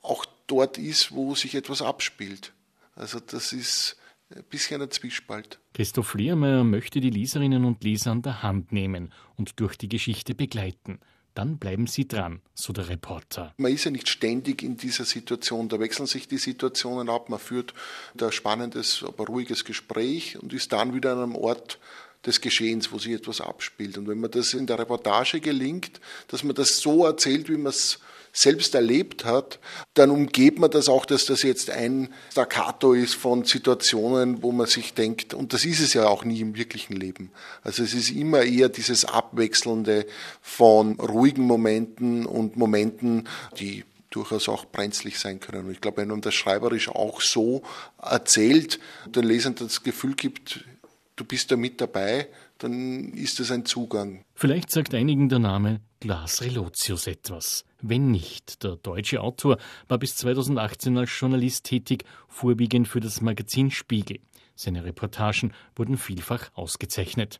auch 0.02 0.26
dort 0.48 0.78
ist, 0.78 1.12
wo 1.12 1.36
sich 1.36 1.56
etwas 1.56 1.82
abspielt. 1.82 2.54
Also 2.96 3.20
das 3.20 3.54
ist 3.54 3.98
ein 4.36 4.44
bisschen 4.50 4.82
ein 4.82 4.92
Zwiespalt. 4.92 5.60
Christoph 5.74 6.14
Lehrmeier 6.14 6.64
möchte 6.64 7.00
die 7.00 7.10
Leserinnen 7.10 7.66
und 7.66 7.84
Leser 7.84 8.12
an 8.12 8.22
der 8.22 8.44
Hand 8.44 8.72
nehmen 8.72 9.14
und 9.38 9.60
durch 9.60 9.78
die 9.78 9.90
Geschichte 9.90 10.36
begleiten. 10.36 11.00
Dann 11.34 11.58
bleiben 11.58 11.88
Sie 11.88 12.08
dran, 12.08 12.42
so 12.54 12.74
der 12.74 12.90
Reporter. 12.90 13.54
Man 13.58 13.72
ist 13.72 13.86
ja 13.86 13.92
nicht 13.92 14.10
ständig 14.10 14.64
in 14.64 14.78
dieser 14.78 15.06
Situation. 15.06 15.70
Da 15.70 15.80
wechseln 15.80 16.06
sich 16.06 16.28
die 16.28 16.38
Situationen 16.38 17.10
ab. 17.10 17.30
Man 17.30 17.40
führt 17.40 17.74
ein 18.20 18.32
spannendes, 18.32 19.04
aber 19.06 19.26
ruhiges 19.26 19.64
Gespräch 19.64 20.38
und 20.38 20.52
ist 20.54 20.74
dann 20.74 20.94
wieder 20.94 21.14
an 21.14 21.20
einem 21.20 21.36
Ort 21.36 21.80
des 22.26 22.42
Geschehens, 22.42 22.92
wo 22.92 23.00
sich 23.00 23.14
etwas 23.14 23.42
abspielt. 23.42 23.98
Und 23.98 24.08
wenn 24.08 24.20
man 24.20 24.32
das 24.32 24.54
in 24.54 24.68
der 24.68 24.78
Reportage 24.78 25.40
gelingt, 25.40 26.02
dass 26.28 26.44
man 26.44 26.56
das 26.56 26.80
so 26.80 27.06
erzählt, 27.06 27.50
wie 27.50 27.58
man 27.58 27.72
es 27.72 28.00
selbst 28.34 28.76
erlebt 28.76 29.26
hat, 29.26 29.60
dann 29.94 30.10
umgeht 30.10 30.60
man 30.60 30.72
das 30.72 30.90
auch, 30.90 31.06
dass 31.06 31.26
das 31.26 31.44
jetzt 31.44 31.70
ein 31.70 32.10
Staccato 32.32 32.94
ist 32.94 33.16
von 33.16 33.44
Situationen, 33.44 34.42
wo 34.42 34.52
man 34.52 34.68
sich 34.68 34.94
denkt, 34.94 35.34
und 35.34 35.54
das 35.54 35.66
ist 35.66 35.80
es 35.80 35.94
ja 35.94 36.08
auch 36.08 36.24
nie 36.24 36.40
im 36.40 36.56
wirklichen 36.56 36.96
Leben. 36.96 37.32
Also 37.64 37.84
es 37.84 37.94
ist 37.94 38.12
immer 38.12 38.44
eher 38.44 38.70
dieses 38.70 39.06
Abwechselnde 39.06 40.06
von 40.42 41.00
ruhigen 41.00 41.44
Momenten 41.44 42.26
und 42.26 42.56
Momenten, 42.56 43.28
die 43.60 43.84
durchaus 44.10 44.50
auch 44.50 44.66
brenzlig 44.66 45.20
sein 45.20 45.40
können. 45.40 45.66
Und 45.66 45.72
ich 45.72 45.82
glaube, 45.82 45.98
wenn 45.98 46.10
man 46.10 46.22
das 46.22 46.34
schreiberisch 46.34 46.90
auch 46.90 47.22
so 47.22 47.64
erzählt, 48.02 48.80
den 49.08 49.24
Lesern 49.24 49.56
das 49.56 49.84
Gefühl 49.84 50.16
gibt, 50.16 50.66
du 51.16 51.26
bist 51.26 51.52
da 51.52 51.56
mit 51.56 51.80
dabei, 51.82 52.28
dann 52.58 53.14
ist 53.14 53.40
das 53.40 53.52
ein 53.52 53.66
Zugang. 53.66 54.24
Vielleicht 54.36 54.70
sagt 54.70 54.94
einigen 54.94 55.30
der 55.30 55.40
Name 55.40 55.82
Glas 56.02 56.42
Relotius 56.42 57.06
etwas. 57.06 57.64
Wenn 57.80 58.10
nicht, 58.10 58.64
der 58.64 58.76
deutsche 58.76 59.22
Autor 59.22 59.58
war 59.88 60.00
bis 60.00 60.16
2018 60.16 60.98
als 60.98 61.12
Journalist 61.18 61.66
tätig, 61.66 62.06
vorwiegend 62.28 62.88
für 62.88 63.00
das 63.00 63.22
Magazin 63.22 63.70
Spiegel. 63.70 64.20
Seine 64.56 64.84
Reportagen 64.84 65.54
wurden 65.76 65.98
vielfach 65.98 66.50
ausgezeichnet. 66.56 67.40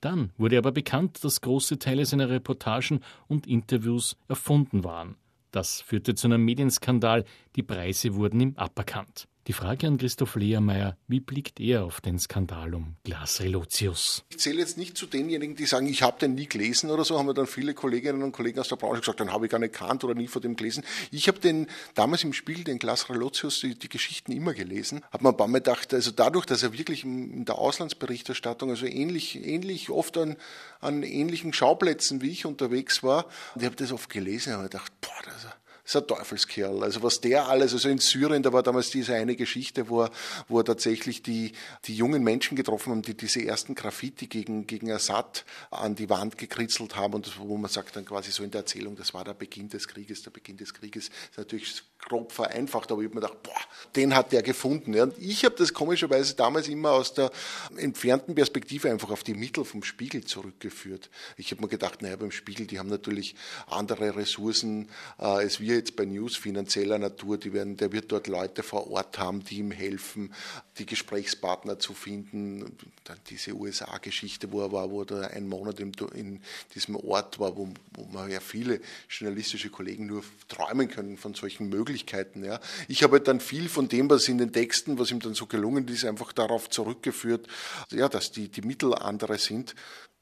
Dann 0.00 0.32
wurde 0.38 0.56
aber 0.56 0.70
bekannt, 0.70 1.24
dass 1.24 1.40
große 1.40 1.80
Teile 1.80 2.06
seiner 2.06 2.30
Reportagen 2.30 3.00
und 3.26 3.48
Interviews 3.48 4.16
erfunden 4.28 4.84
waren. 4.84 5.16
Das 5.50 5.80
führte 5.80 6.14
zu 6.14 6.28
einem 6.28 6.44
Medienskandal, 6.44 7.24
die 7.56 7.64
Preise 7.64 8.14
wurden 8.14 8.38
ihm 8.38 8.54
aberkannt. 8.54 9.26
Die 9.50 9.54
Frage 9.54 9.88
an 9.88 9.98
Christoph 9.98 10.36
Lehrmeier, 10.36 10.96
wie 11.08 11.18
blickt 11.18 11.58
er 11.58 11.82
auf 11.84 12.00
den 12.00 12.20
Skandal 12.20 12.72
um 12.72 12.94
Glas 13.02 13.40
Relotius? 13.40 14.22
Ich 14.28 14.38
zähle 14.38 14.60
jetzt 14.60 14.78
nicht 14.78 14.96
zu 14.96 15.06
denjenigen, 15.06 15.56
die 15.56 15.66
sagen, 15.66 15.88
ich 15.88 16.04
habe 16.04 16.20
den 16.20 16.36
nie 16.36 16.46
gelesen 16.46 16.88
oder 16.88 17.04
so, 17.04 17.18
haben 17.18 17.26
mir 17.26 17.34
dann 17.34 17.48
viele 17.48 17.74
Kolleginnen 17.74 18.22
und 18.22 18.30
Kollegen 18.30 18.60
aus 18.60 18.68
der 18.68 18.76
Branche 18.76 19.00
gesagt, 19.00 19.18
dann 19.18 19.32
habe 19.32 19.46
ich 19.46 19.50
gar 19.50 19.58
nicht 19.58 19.72
gekannt 19.72 20.04
oder 20.04 20.14
nie 20.14 20.28
von 20.28 20.40
dem 20.40 20.54
gelesen. 20.54 20.84
Ich 21.10 21.26
habe 21.26 21.40
den 21.40 21.66
damals 21.96 22.22
im 22.22 22.32
Spiegel, 22.32 22.62
den 22.62 22.78
Glas 22.78 23.10
Relotius, 23.10 23.58
die, 23.58 23.76
die 23.76 23.88
Geschichten 23.88 24.30
immer 24.30 24.54
gelesen, 24.54 25.02
habe 25.10 25.24
mir 25.24 25.30
ein 25.30 25.36
paar 25.36 25.48
Mal 25.48 25.58
gedacht, 25.58 25.92
also 25.94 26.12
dadurch, 26.12 26.46
dass 26.46 26.62
er 26.62 26.72
wirklich 26.72 27.02
in 27.02 27.44
der 27.44 27.58
Auslandsberichterstattung, 27.58 28.70
also 28.70 28.86
ähnlich, 28.86 29.44
ähnlich 29.44 29.90
oft 29.90 30.16
an, 30.16 30.36
an 30.80 31.02
ähnlichen 31.02 31.52
Schauplätzen 31.52 32.22
wie 32.22 32.30
ich 32.30 32.46
unterwegs 32.46 33.02
war, 33.02 33.24
und 33.56 33.62
ich 33.62 33.66
habe 33.66 33.74
das 33.74 33.90
oft 33.90 34.10
gelesen 34.10 34.52
habe 34.52 34.62
gedacht, 34.62 34.92
boah, 35.00 35.10
das 35.24 35.38
ist 35.38 35.59
ist 35.90 35.96
ein 35.96 36.06
Teufelskerl. 36.06 36.82
Also 36.82 37.02
was 37.02 37.20
der 37.20 37.48
alles, 37.48 37.72
also 37.72 37.88
in 37.88 37.98
Syrien, 37.98 38.42
da 38.42 38.52
war 38.52 38.62
damals 38.62 38.90
diese 38.90 39.14
eine 39.14 39.36
Geschichte, 39.36 39.88
wo 39.88 40.02
er, 40.02 40.10
wo 40.48 40.58
er 40.58 40.64
tatsächlich 40.64 41.22
die, 41.22 41.52
die 41.84 41.96
jungen 41.96 42.22
Menschen 42.22 42.56
getroffen 42.56 42.90
haben, 42.90 43.02
die 43.02 43.14
diese 43.14 43.44
ersten 43.44 43.74
Graffiti 43.74 44.26
gegen, 44.26 44.66
gegen 44.66 44.90
Assad 44.92 45.44
an 45.70 45.96
die 45.96 46.08
Wand 46.08 46.38
gekritzelt 46.38 46.96
haben 46.96 47.14
und 47.14 47.38
wo 47.38 47.56
man 47.56 47.70
sagt 47.70 47.96
dann 47.96 48.04
quasi 48.04 48.30
so 48.30 48.44
in 48.44 48.50
der 48.50 48.60
Erzählung, 48.60 48.96
das 48.96 49.14
war 49.14 49.24
der 49.24 49.34
Beginn 49.34 49.68
des 49.68 49.88
Krieges, 49.88 50.22
der 50.22 50.30
Beginn 50.30 50.56
des 50.56 50.74
Krieges. 50.74 51.08
Das 51.08 51.30
ist 51.30 51.38
natürlich 51.38 51.82
grob 51.98 52.32
vereinfacht, 52.32 52.90
aber 52.92 53.02
ich 53.02 53.08
habe 53.08 53.16
mir 53.16 53.20
gedacht, 53.20 53.42
boah, 53.42 53.60
den 53.96 54.14
hat 54.14 54.32
der 54.32 54.42
gefunden. 54.42 54.98
Und 54.98 55.18
ich 55.18 55.44
habe 55.44 55.54
das 55.56 55.74
komischerweise 55.74 56.34
damals 56.34 56.68
immer 56.68 56.92
aus 56.92 57.14
der 57.14 57.30
entfernten 57.76 58.34
Perspektive 58.34 58.90
einfach 58.90 59.10
auf 59.10 59.22
die 59.22 59.34
Mittel 59.34 59.64
vom 59.64 59.82
Spiegel 59.82 60.24
zurückgeführt. 60.24 61.10
Ich 61.36 61.50
habe 61.50 61.62
mir 61.62 61.68
gedacht, 61.68 62.00
naja, 62.00 62.16
beim 62.16 62.30
Spiegel, 62.30 62.66
die 62.66 62.78
haben 62.78 62.88
natürlich 62.88 63.34
andere 63.66 64.16
Ressourcen 64.16 64.88
äh, 65.18 65.24
als 65.24 65.60
wir 65.60 65.79
jetzt 65.80 65.96
bei 65.96 66.04
News 66.04 66.36
finanzieller 66.36 66.98
Natur, 66.98 67.38
die 67.38 67.52
werden, 67.52 67.76
der 67.76 67.92
wird 67.92 68.12
dort 68.12 68.26
Leute 68.26 68.62
vor 68.62 68.90
Ort 68.90 69.18
haben, 69.18 69.42
die 69.42 69.58
ihm 69.58 69.70
helfen, 69.70 70.32
die 70.78 70.86
Gesprächspartner 70.86 71.78
zu 71.78 71.94
finden. 71.94 72.76
Dann 73.04 73.18
diese 73.28 73.54
USA-Geschichte, 73.54 74.52
wo 74.52 74.60
er 74.60 74.72
war, 74.72 74.90
wo 74.90 75.02
er 75.02 75.30
einen 75.30 75.48
Monat 75.48 75.80
in, 75.80 75.92
in 76.14 76.40
diesem 76.74 76.96
Ort 76.96 77.38
war, 77.38 77.56
wo, 77.56 77.68
wo 77.94 78.04
man 78.04 78.30
ja 78.30 78.40
viele 78.40 78.80
journalistische 79.08 79.70
Kollegen 79.70 80.06
nur 80.06 80.22
träumen 80.48 80.88
können 80.88 81.16
von 81.16 81.34
solchen 81.34 81.68
Möglichkeiten. 81.68 82.44
Ja. 82.44 82.60
Ich 82.86 83.02
habe 83.02 83.14
halt 83.14 83.28
dann 83.28 83.40
viel 83.40 83.68
von 83.68 83.88
dem, 83.88 84.10
was 84.10 84.28
in 84.28 84.38
den 84.38 84.52
Texten, 84.52 84.98
was 84.98 85.10
ihm 85.10 85.20
dann 85.20 85.34
so 85.34 85.46
gelungen 85.46 85.88
ist, 85.88 86.04
einfach 86.04 86.32
darauf 86.32 86.68
zurückgeführt, 86.68 87.48
ja, 87.90 88.08
dass 88.08 88.30
die, 88.30 88.48
die 88.48 88.62
Mittel 88.62 88.94
andere 88.94 89.38
sind, 89.38 89.74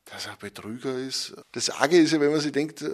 dass 0.05 0.27
er 0.27 0.37
Betrüger 0.37 0.97
ist. 0.97 1.35
Das 1.53 1.69
Arge 1.71 1.99
ist 1.99 2.13
ja, 2.13 2.21
wenn 2.21 2.31
man 2.31 2.41
sich 2.41 2.53
denkt, 2.53 2.85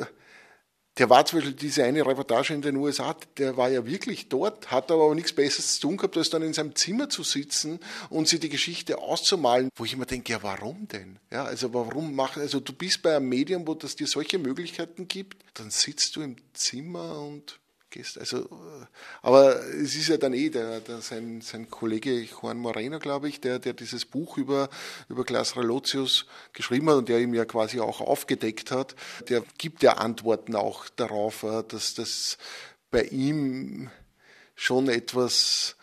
der 0.99 1.11
war 1.11 1.25
zum 1.27 1.41
Beispiel 1.41 1.55
diese 1.55 1.85
eine 1.85 2.07
Reportage 2.07 2.55
in 2.55 2.63
den 2.63 2.77
USA, 2.77 3.17
der 3.37 3.57
war 3.57 3.69
ja 3.69 3.85
wirklich 3.85 4.29
dort, 4.29 4.71
hat 4.71 4.91
aber 4.91 5.15
nichts 5.15 5.33
Besseres 5.33 5.75
zu 5.75 5.89
tun 5.89 5.97
gehabt, 5.97 6.17
als 6.17 6.31
dann 6.31 6.43
in 6.43 6.53
seinem 6.53 6.77
Zimmer 6.77 7.09
zu 7.09 7.25
sitzen 7.25 7.81
und 8.11 8.29
sich 8.29 8.41
die 8.41 8.49
Geschichte 8.49 8.99
auszumalen, 8.99 9.71
wo 9.77 9.85
ich 9.85 9.95
immer 9.95 10.07
denke, 10.07 10.33
ja, 10.33 10.43
warum 10.43 10.87
denn? 10.89 11.19
Ja, 11.33 11.45
also 11.45 11.75
warum 11.75 12.15
machen, 12.15 12.43
also 12.43 12.61
du 12.61 12.73
bist 12.73 13.03
bei 13.03 13.17
einem 13.17 13.29
Medium, 13.29 13.67
wo 13.67 13.75
das 13.75 13.97
dir 13.97 14.07
solche 14.07 14.39
Möglichkeiten 14.39 15.09
gibt, 15.09 15.45
dann 15.55 15.71
sitzt 15.71 16.15
du 16.15 16.23
im 16.23 16.37
Zimmer 16.53 17.19
und 17.19 17.59
gehst. 17.95 18.19
Also, 18.19 18.39
äh, 18.39 18.87
aber 19.23 19.65
es 19.67 19.95
ist 19.95 20.09
ja 20.09 20.17
dann 20.17 20.35
eh 20.35 20.51
der, 20.51 20.81
der, 20.81 21.01
sein, 21.01 21.41
sein 21.41 21.71
Kollege 21.71 22.21
Juan 22.21 22.59
Moreno, 22.59 22.99
glaube 22.99 23.29
ich, 23.29 23.41
der, 23.41 23.59
der 23.59 23.73
dieses 23.73 24.05
Buch 24.05 24.37
über, 24.37 24.69
über 25.09 25.25
Glas 25.25 25.57
Relotius 25.57 26.27
geschrieben 26.53 26.91
hat 26.91 26.97
und 26.97 27.09
der 27.09 27.21
ihm 27.21 27.35
ja 27.35 27.45
quasi 27.45 27.81
auch 27.81 28.01
aufgedeckt 28.01 28.71
hat, 28.71 28.97
der 29.29 29.45
gibt 29.59 29.83
ja 29.83 29.95
Antworten 29.95 30.57
auch 30.57 30.89
darauf, 30.91 31.45
äh, 31.45 31.63
dass 31.67 31.95
das 31.95 32.37
bei 32.91 33.05
ihm 33.05 33.91
schon 34.57 34.89
etwas 34.89 35.77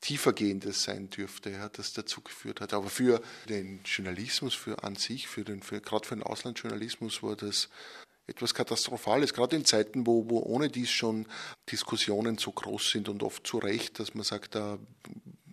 tiefergehendes 0.00 0.84
sein 0.84 1.10
dürfte, 1.10 1.50
ja, 1.50 1.68
das 1.68 1.92
dazu 1.92 2.22
geführt 2.22 2.60
hat. 2.60 2.72
Aber 2.72 2.88
für 2.88 3.20
den 3.48 3.80
Journalismus, 3.84 4.54
für 4.54 4.82
an 4.84 4.96
sich, 4.96 5.28
für 5.28 5.44
den, 5.44 5.62
für, 5.62 5.80
gerade 5.80 6.06
für 6.06 6.14
den 6.14 6.22
Auslandsjournalismus 6.22 7.22
war 7.22 7.36
das 7.36 7.68
etwas 8.28 8.54
Katastrophales, 8.54 9.32
gerade 9.34 9.56
in 9.56 9.64
Zeiten, 9.64 10.06
wo, 10.06 10.28
wo 10.28 10.40
ohne 10.40 10.68
dies 10.68 10.90
schon 10.90 11.26
Diskussionen 11.72 12.38
so 12.38 12.52
groß 12.52 12.90
sind 12.90 13.08
und 13.08 13.22
oft 13.22 13.46
zu 13.46 13.58
Recht, 13.58 13.98
dass 13.98 14.14
man 14.14 14.22
sagt, 14.22 14.54
da 14.54 14.78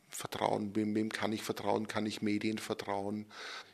Vertrauen, 0.10 0.76
wem, 0.76 0.94
wem 0.96 1.10
kann 1.10 1.34
ich 1.34 1.42
vertrauen, 1.42 1.88
kann 1.88 2.06
ich 2.06 2.22
Medien 2.22 2.58
vertrauen, 2.58 3.26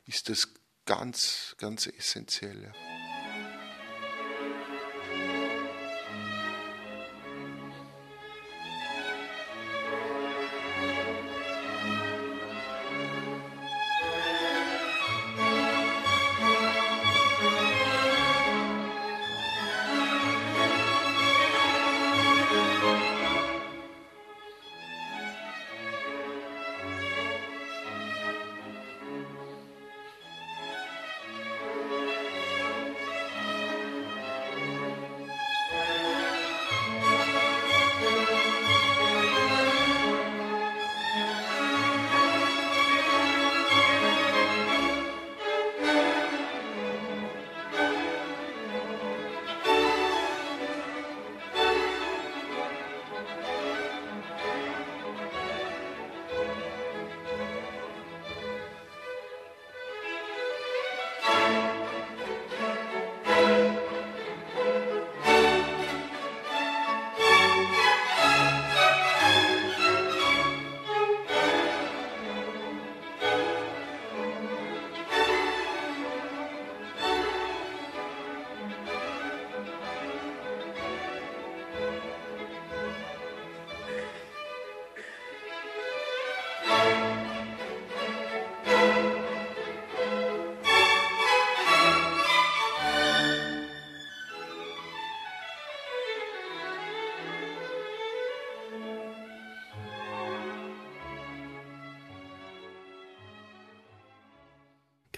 ist 0.07 0.29
das 0.29 0.49
ganz, 0.85 1.55
ganz 1.57 1.87
essentiell. 1.87 2.63
Ja. 2.63 3.00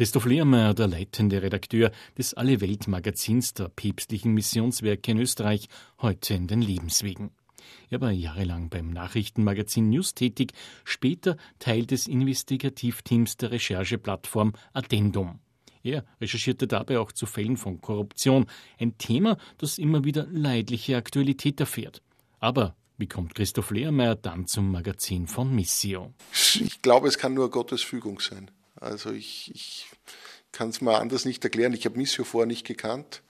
Christoph 0.03 0.25
Lehrmeier, 0.25 0.73
der 0.73 0.87
leitende 0.87 1.41
Redakteur 1.41 1.89
des 2.17 2.33
Alle-Welt-Magazins 2.33 3.53
der 3.53 3.69
päpstlichen 3.69 4.33
Missionswerke 4.33 5.11
in 5.11 5.17
Österreich, 5.17 5.69
heute 6.01 6.33
in 6.33 6.47
den 6.47 6.61
Lebenswegen. 6.61 7.31
Er 7.89 8.01
war 8.01 8.11
jahrelang 8.11 8.67
beim 8.67 8.89
Nachrichtenmagazin 8.89 9.89
News 9.89 10.13
tätig, 10.13 10.51
später 10.83 11.37
Teil 11.57 11.85
des 11.85 12.07
Investigativteams 12.07 13.37
der 13.37 13.51
Rechercheplattform 13.51 14.51
Addendum. 14.73 15.39
Er 15.83 16.03
recherchierte 16.19 16.67
dabei 16.67 16.99
auch 16.99 17.13
zu 17.13 17.25
Fällen 17.25 17.55
von 17.55 17.79
Korruption, 17.79 18.47
ein 18.77 18.97
Thema, 18.97 19.37
das 19.57 19.77
immer 19.77 20.03
wieder 20.03 20.27
leidliche 20.29 20.97
Aktualität 20.97 21.61
erfährt. 21.61 22.01
Aber 22.41 22.75
wie 22.97 23.07
kommt 23.07 23.35
Christoph 23.35 23.71
Lehrmeier 23.71 24.15
dann 24.15 24.47
zum 24.47 24.69
Magazin 24.69 25.27
von 25.27 25.55
Missio? 25.55 26.13
Ich 26.55 26.81
glaube, 26.81 27.07
es 27.07 27.17
kann 27.17 27.33
nur 27.33 27.49
Gottes 27.49 27.83
Fügung 27.83 28.19
sein. 28.19 28.51
Also 28.75 29.11
ich, 29.11 29.51
ich 29.53 29.87
kann 30.51 30.69
es 30.69 30.81
mir 30.81 30.97
anders 30.97 31.25
nicht 31.25 31.43
erklären. 31.43 31.73
Ich 31.73 31.85
habe 31.85 31.97
Missio 31.97 32.23
vorher 32.23 32.47
nicht 32.47 32.65
gekannt. 32.65 33.21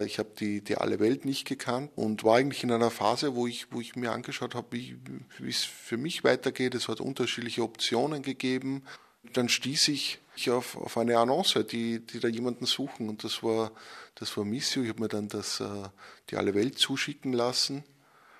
Ich 0.00 0.18
habe 0.18 0.30
die, 0.38 0.62
die 0.62 0.76
alle 0.76 1.00
Welt 1.00 1.24
nicht 1.24 1.44
gekannt 1.44 1.90
und 1.96 2.22
war 2.22 2.36
eigentlich 2.36 2.62
in 2.62 2.70
einer 2.70 2.90
Phase, 2.90 3.34
wo 3.34 3.48
ich, 3.48 3.72
wo 3.72 3.80
ich 3.80 3.96
mir 3.96 4.12
angeschaut 4.12 4.54
habe, 4.54 4.68
wie, 4.70 4.96
es 5.44 5.64
für 5.64 5.96
mich 5.96 6.22
weitergeht. 6.22 6.74
Es 6.76 6.86
hat 6.88 7.00
unterschiedliche 7.00 7.62
Optionen 7.64 8.22
gegeben. 8.22 8.84
Dann 9.32 9.48
stieß 9.48 9.88
ich 9.88 10.20
auf, 10.48 10.76
auf 10.76 10.96
eine 10.96 11.18
Annonce, 11.18 11.64
die, 11.68 11.98
die 11.98 12.20
da 12.20 12.28
jemanden 12.28 12.64
suchen 12.64 13.08
und 13.08 13.24
das 13.24 13.42
war, 13.42 13.72
das 14.14 14.36
war 14.36 14.44
Missio. 14.44 14.82
Ich 14.84 14.88
habe 14.90 15.02
mir 15.02 15.08
dann 15.08 15.28
das, 15.28 15.58
äh, 15.58 15.88
die 16.30 16.36
alle 16.36 16.54
Welt 16.54 16.78
zuschicken 16.78 17.32
lassen. 17.32 17.82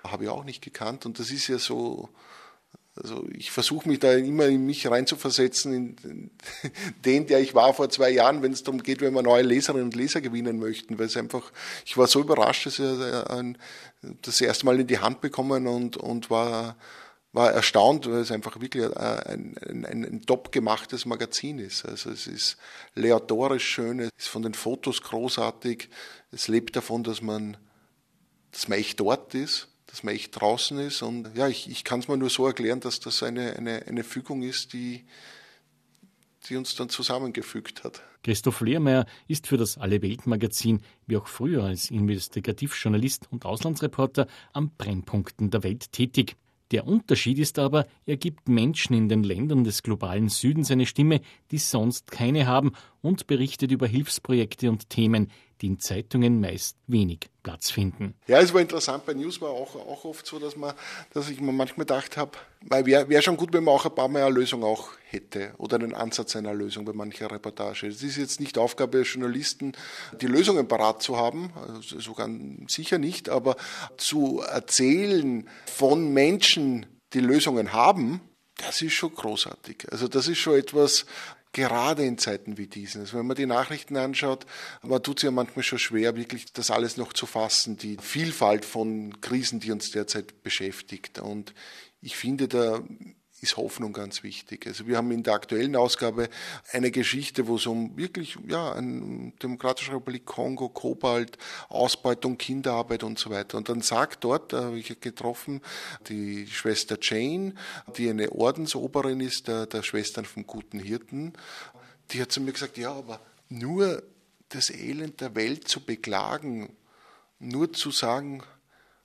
Habe 0.05 0.23
ich 0.23 0.29
auch 0.29 0.45
nicht 0.45 0.61
gekannt 0.61 1.05
und 1.05 1.19
das 1.19 1.29
ist 1.29 1.47
ja 1.49 1.59
so, 1.59 2.09
also 2.95 3.25
ich 3.33 3.51
versuche 3.51 3.87
mich 3.87 3.99
da 3.99 4.13
immer 4.13 4.47
in 4.47 4.65
mich 4.65 4.89
reinzuversetzen, 4.89 5.95
in 6.03 6.31
den, 7.05 7.27
der 7.27 7.39
ich 7.39 7.55
war 7.55 7.73
vor 7.73 7.89
zwei 7.89 8.09
Jahren, 8.09 8.41
wenn 8.41 8.51
es 8.51 8.63
darum 8.63 8.83
geht, 8.83 9.01
wenn 9.01 9.13
wir 9.13 9.21
neue 9.21 9.43
Leserinnen 9.43 9.85
und 9.85 9.95
Leser 9.95 10.21
gewinnen 10.21 10.59
möchten, 10.59 10.99
weil 10.99 11.05
es 11.05 11.17
einfach, 11.17 11.51
ich 11.85 11.97
war 11.97 12.07
so 12.07 12.19
überrascht, 12.19 12.65
dass 12.65 12.79
ich 12.79 13.29
ein, 13.29 13.57
das 14.21 14.41
erste 14.41 14.65
Mal 14.65 14.79
in 14.79 14.87
die 14.87 14.99
Hand 14.99 15.21
bekommen 15.21 15.67
und, 15.67 15.97
und 15.97 16.29
war, 16.29 16.75
war 17.31 17.51
erstaunt, 17.51 18.09
weil 18.09 18.19
es 18.19 18.31
einfach 18.31 18.59
wirklich 18.59 18.85
ein, 18.85 19.55
ein, 19.57 19.85
ein, 19.85 20.05
ein 20.05 20.21
top 20.25 20.51
gemachtes 20.51 21.05
Magazin 21.05 21.59
ist. 21.59 21.85
Also 21.85 22.09
es 22.09 22.27
ist 22.27 22.57
leatorisch 22.95 23.67
schön, 23.67 23.99
es 23.99 24.09
ist 24.17 24.27
von 24.27 24.41
den 24.41 24.53
Fotos 24.53 25.01
großartig, 25.01 25.89
es 26.31 26.47
lebt 26.47 26.75
davon, 26.75 27.03
dass 27.03 27.21
man, 27.21 27.57
dass 28.51 28.67
man 28.67 28.79
echt 28.79 28.99
dort 28.99 29.35
ist 29.35 29.69
dass 29.89 30.03
man 30.03 30.13
echt 30.13 30.39
draußen 30.39 30.77
ist. 30.79 31.01
Und 31.01 31.35
ja, 31.35 31.47
ich, 31.47 31.69
ich 31.69 31.83
kann 31.83 31.99
es 31.99 32.07
mir 32.07 32.17
nur 32.17 32.29
so 32.29 32.45
erklären, 32.45 32.79
dass 32.79 32.99
das 32.99 33.23
eine, 33.23 33.55
eine, 33.55 33.85
eine 33.87 34.03
Fügung 34.03 34.43
ist, 34.43 34.73
die, 34.73 35.05
die 36.47 36.55
uns 36.55 36.75
dann 36.75 36.89
zusammengefügt 36.89 37.83
hat. 37.83 38.03
Christoph 38.23 38.61
Lehrmeier 38.61 39.05
ist 39.27 39.47
für 39.47 39.57
das 39.57 39.77
Alle-Welt-Magazin, 39.77 40.81
wie 41.07 41.17
auch 41.17 41.27
früher 41.27 41.63
als 41.63 41.89
Investigativjournalist 41.89 43.27
und 43.31 43.45
Auslandsreporter, 43.45 44.27
am 44.53 44.71
Brennpunkten 44.77 45.49
der 45.49 45.63
Welt 45.63 45.91
tätig. 45.91 46.35
Der 46.71 46.85
Unterschied 46.85 47.39
ist 47.39 47.57
aber, 47.57 47.87
er 48.05 48.17
gibt 48.17 48.47
Menschen 48.47 48.93
in 48.93 49.09
den 49.09 49.23
Ländern 49.23 49.63
des 49.63 49.81
globalen 49.81 50.29
Südens 50.29 50.69
eine 50.69 50.85
Stimme, 50.85 51.21
die 51.49 51.57
sonst 51.57 52.11
keine 52.11 52.45
haben, 52.45 52.73
und 53.01 53.27
berichtet 53.27 53.71
über 53.71 53.87
Hilfsprojekte 53.87 54.69
und 54.69 54.89
Themen, 54.89 55.31
die 55.61 55.67
in 55.67 55.79
Zeitungen 55.79 56.39
meist 56.39 56.77
wenig 56.87 57.29
Platz 57.43 57.69
finden. 57.69 58.13
Ja, 58.27 58.39
es 58.39 58.53
war 58.53 58.61
interessant. 58.61 59.05
Bei 59.05 59.13
News 59.13 59.41
war 59.41 59.49
auch, 59.49 59.75
auch 59.75 60.05
oft 60.05 60.25
so, 60.25 60.39
dass, 60.39 60.55
man, 60.55 60.73
dass 61.13 61.29
ich 61.29 61.41
mir 61.41 61.51
manchmal 61.51 61.85
gedacht 61.85 62.17
habe, 62.17 62.31
wäre 62.61 63.09
wär 63.09 63.21
schon 63.21 63.37
gut, 63.37 63.51
wenn 63.53 63.63
man 63.63 63.75
auch 63.75 63.85
ein 63.85 63.93
paar 63.95 64.07
Mal 64.07 64.23
eine 64.23 64.35
Lösung 64.35 64.63
auch 64.63 64.91
hätte 65.05 65.53
oder 65.57 65.75
einen 65.75 65.93
Ansatz 65.93 66.35
einer 66.35 66.53
Lösung 66.53 66.85
bei 66.85 66.93
mancher 66.93 67.29
Reportage. 67.29 67.87
Es 67.87 68.03
ist 68.03 68.17
jetzt 68.17 68.39
nicht 68.39 68.57
Aufgabe 68.57 68.99
der 68.99 69.05
Journalisten, 69.05 69.73
die 70.21 70.27
Lösungen 70.27 70.67
parat 70.67 71.01
zu 71.01 71.17
haben, 71.17 71.51
also 71.55 71.99
sogar 71.99 72.29
sicher 72.67 72.97
nicht, 72.97 73.29
aber 73.29 73.55
zu 73.97 74.39
erzählen 74.39 75.47
von 75.65 76.13
Menschen, 76.13 76.85
die 77.13 77.21
Lösungen 77.21 77.73
haben, 77.73 78.21
das 78.59 78.81
ist 78.81 78.93
schon 78.93 79.13
großartig. 79.13 79.87
Also 79.91 80.07
das 80.07 80.27
ist 80.27 80.37
schon 80.37 80.59
etwas, 80.59 81.05
gerade 81.51 82.05
in 82.05 82.17
Zeiten 82.17 82.57
wie 82.57 82.67
diesen. 82.67 83.01
Also 83.01 83.17
wenn 83.17 83.25
man 83.25 83.35
die 83.35 83.45
Nachrichten 83.45 83.97
anschaut, 83.97 84.45
man 84.81 85.01
tut 85.01 85.17
es 85.17 85.23
ja 85.23 85.31
manchmal 85.31 85.63
schon 85.63 85.79
schwer, 85.79 86.15
wirklich 86.15 86.51
das 86.53 86.71
alles 86.71 86.97
noch 86.97 87.13
zu 87.13 87.25
fassen, 87.25 87.77
die 87.77 87.97
Vielfalt 88.01 88.65
von 88.65 89.19
Krisen, 89.21 89.59
die 89.59 89.71
uns 89.71 89.91
derzeit 89.91 90.43
beschäftigt. 90.43 91.19
Und 91.19 91.53
ich 92.01 92.15
finde, 92.15 92.47
da 92.47 92.81
ist 93.41 93.57
Hoffnung 93.57 93.93
ganz 93.93 94.23
wichtig. 94.23 94.67
Also 94.67 94.87
wir 94.87 94.97
haben 94.97 95.11
in 95.11 95.23
der 95.23 95.33
aktuellen 95.33 95.75
Ausgabe 95.75 96.29
eine 96.71 96.91
Geschichte, 96.91 97.47
wo 97.47 97.55
es 97.55 97.65
um 97.65 97.95
wirklich, 97.97 98.37
ja, 98.47 98.73
eine 98.73 99.31
Demokratische 99.41 99.93
Republik 99.93 100.25
Kongo, 100.25 100.69
Kobalt, 100.69 101.37
Ausbeutung, 101.69 102.37
Kinderarbeit 102.37 103.03
und 103.03 103.17
so 103.17 103.29
weiter. 103.29 103.57
Und 103.57 103.69
dann 103.69 103.81
sagt 103.81 104.23
dort, 104.23 104.53
da 104.53 104.65
habe 104.65 104.79
ich 104.79 104.99
getroffen, 104.99 105.61
die 106.07 106.47
Schwester 106.47 106.97
Jane, 107.01 107.53
die 107.97 108.09
eine 108.09 108.31
Ordensoberin 108.31 109.21
ist, 109.21 109.47
der, 109.47 109.65
der 109.65 109.83
Schwestern 109.83 110.25
vom 110.25 110.45
Guten 110.45 110.79
Hirten, 110.79 111.33
die 112.11 112.21
hat 112.21 112.31
zu 112.31 112.41
mir 112.41 112.51
gesagt, 112.51 112.77
ja, 112.77 112.91
aber 112.91 113.21
nur 113.49 114.03
das 114.49 114.69
Elend 114.69 115.21
der 115.21 115.35
Welt 115.35 115.67
zu 115.67 115.79
beklagen, 115.81 116.75
nur 117.39 117.71
zu 117.71 117.91
sagen, 117.91 118.43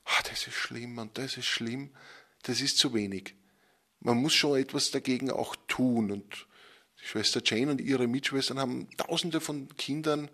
ah, 0.05 0.23
das 0.29 0.47
ist 0.47 0.55
schlimm 0.55 0.99
und 0.99 1.19
das 1.19 1.37
ist 1.37 1.47
schlimm, 1.47 1.91
das 2.43 2.61
ist 2.61 2.79
zu 2.79 2.95
wenig 2.95 3.35
man 4.05 4.19
muss 4.19 4.35
schon 4.35 4.59
etwas 4.59 4.93
dagegen 4.93 5.31
auch 5.31 5.57
tun. 5.67 6.13
Und 6.13 6.47
die 7.01 7.07
Schwester 7.07 7.41
Jane 7.45 7.73
und 7.73 7.81
ihre 7.81 8.07
Mitschwestern 8.07 8.61
haben 8.61 8.89
Tausende 8.97 9.41
von 9.41 9.69
Kindern 9.77 10.31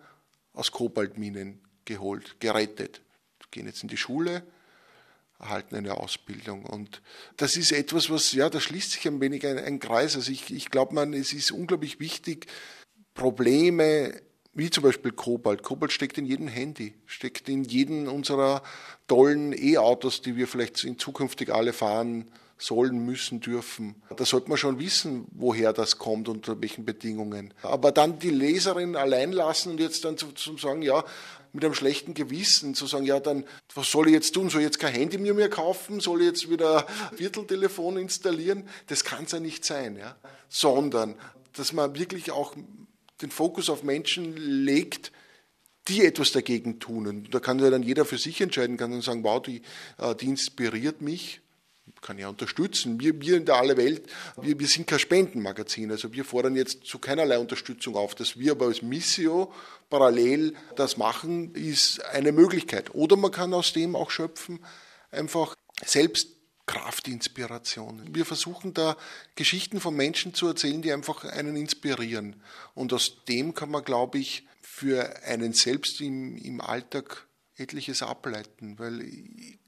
aus 0.53 0.73
Kobaltminen 0.73 1.61
geholt, 1.87 2.39
gerettet. 2.41 3.01
Gehen 3.51 3.67
jetzt 3.67 3.83
in 3.83 3.89
die 3.89 3.97
Schule, 3.97 4.45
erhalten 5.41 5.75
eine 5.75 5.97
Ausbildung. 5.97 6.65
Und 6.65 7.03
das 7.37 7.57
ist 7.57 7.73
etwas, 7.73 8.11
was, 8.11 8.33
ja, 8.33 8.49
da 8.49 8.61
schließt 8.61 8.93
sich 8.93 9.09
ein 9.09 9.21
wenig 9.21 9.45
ein, 9.47 9.59
ein 9.59 9.81
Kreis. 9.81 10.15
Also 10.15 10.31
ich, 10.31 10.53
ich 10.53 10.71
glaube, 10.71 10.95
man, 10.95 11.15
es 11.15 11.33
ist 11.33 11.51
unglaublich 11.51 11.99
wichtig, 11.99 12.47
Probleme 13.15 14.21
wie 14.53 14.71
zum 14.71 14.83
Beispiel 14.83 15.13
Kobalt. 15.13 15.63
Kobalt 15.63 15.93
steckt 15.93 16.19
in 16.19 16.27
jedem 16.27 16.49
Handy, 16.49 16.95
steckt 17.07 17.49
in 17.49 17.65
jedem 17.65 18.09
unserer 18.09 18.63
tollen 19.07 19.53
E-Autos, 19.53 20.23
die 20.23 20.37
wir 20.37 20.49
vielleicht 20.49 20.85
in 20.85 20.99
zukünftig 20.99 21.53
alle 21.53 21.73
fahren 21.73 22.31
sollen, 22.59 23.05
müssen, 23.07 23.41
dürfen. 23.41 23.95
Da 24.15 24.25
sollte 24.25 24.49
man 24.49 24.59
schon 24.59 24.79
wissen, 24.79 25.27
woher 25.33 25.73
das 25.73 25.99
kommt, 25.99 26.29
unter 26.29 26.61
welchen 26.61 26.85
Bedingungen. 26.85 27.55
Aber 27.63 27.91
dann 27.91 28.19
die 28.19 28.31
Leserin 28.31 28.97
allein 28.97 29.33
lassen 29.33 29.71
und 29.71 29.81
jetzt 29.81 30.05
dann 30.05 30.19
zu, 30.19 30.33
zu 30.33 30.57
sagen, 30.59 30.83
ja, 30.83 31.05
mit 31.53 31.65
einem 31.65 31.75
schlechten 31.75 32.15
Gewissen 32.15 32.75
zu 32.75 32.87
sagen, 32.87 33.05
ja, 33.05 33.19
dann, 33.19 33.45
was 33.75 33.91
soll 33.91 34.07
ich 34.07 34.13
jetzt 34.13 34.35
tun? 34.35 34.51
Soll 34.51 34.61
ich 34.61 34.67
jetzt 34.67 34.79
kein 34.79 34.93
Handy 34.93 35.19
mehr 35.19 35.49
kaufen? 35.49 36.01
Soll 36.01 36.21
ich 36.21 36.27
jetzt 36.27 36.51
wieder 36.51 36.87
Vierteltelefon 37.17 37.97
installieren? 37.97 38.69
Das 38.87 39.05
kann 39.05 39.25
es 39.25 39.33
ja 39.33 39.41
nicht 39.41 39.65
sein, 39.65 39.97
ja. 39.97 40.17
Sondern, 40.49 41.17
dass 41.55 41.73
man 41.73 41.95
wirklich 41.95 42.31
auch 42.31 42.55
den 43.23 43.31
Fokus 43.31 43.71
auf 43.71 43.83
Menschen 43.83 44.37
legt, 44.37 45.13
die 45.89 46.05
etwas 46.05 46.33
dagegen 46.33 46.79
tun. 46.79 47.07
Und 47.07 47.35
da 47.35 47.41
kann 47.41 47.59
ja 47.59 47.71
dann 47.71 47.83
jeder 47.83 48.05
für 48.05 48.19
sich 48.19 48.41
entscheiden, 48.41 48.77
kann 48.77 48.91
dann 48.91 49.03
sagen, 49.03 49.25
wow, 49.25 49.43
die, 49.43 49.63
äh, 49.99 50.15
die 50.15 50.27
inspiriert 50.27 51.01
mich 51.01 51.41
kann 52.01 52.19
ja 52.19 52.29
unterstützen. 52.29 53.01
Wir, 53.01 53.21
wir 53.21 53.37
in 53.37 53.45
der 53.45 53.57
aller 53.57 53.77
Welt, 53.77 54.03
wir, 54.41 54.59
wir 54.59 54.67
sind 54.67 54.87
kein 54.87 54.99
Spendenmagazin, 54.99 55.91
also 55.91 56.13
wir 56.13 56.25
fordern 56.25 56.57
jetzt 56.57 56.85
zu 56.85 56.99
keinerlei 56.99 57.39
Unterstützung 57.39 57.97
auf. 57.97 58.15
Dass 58.15 58.39
wir 58.39 58.53
aber 58.53 58.67
als 58.67 58.83
Missio 58.83 59.53
parallel 59.89 60.55
das 60.77 60.97
machen, 60.97 61.55
ist 61.55 62.05
eine 62.07 62.33
Möglichkeit. 62.33 62.95
Oder 62.95 63.17
man 63.17 63.31
kann 63.31 63.53
aus 63.55 63.73
dem 63.73 63.97
auch 63.97 64.11
schöpfen, 64.11 64.61
einfach 65.11 65.55
selbst 65.85 66.29
Kraftinspiration. 66.71 68.15
Wir 68.15 68.25
versuchen 68.25 68.73
da 68.75 68.97
Geschichten 69.35 69.81
von 69.81 69.97
Menschen 69.97 70.35
zu 70.35 70.47
erzählen, 70.47 70.81
die 70.83 70.93
einfach 70.93 71.25
einen 71.25 71.57
inspirieren. 71.57 72.37
Und 72.75 72.93
aus 72.93 73.25
dem 73.25 73.55
kann 73.55 73.73
man, 73.73 73.83
glaube 73.83 74.19
ich, 74.19 74.47
für 74.61 75.25
einen 75.25 75.53
selbst 75.53 76.01
im, 76.01 76.37
im 76.37 76.61
Alltag 76.61 77.27
etliches 77.57 78.05
ableiten, 78.05 78.79
weil 78.79 79.05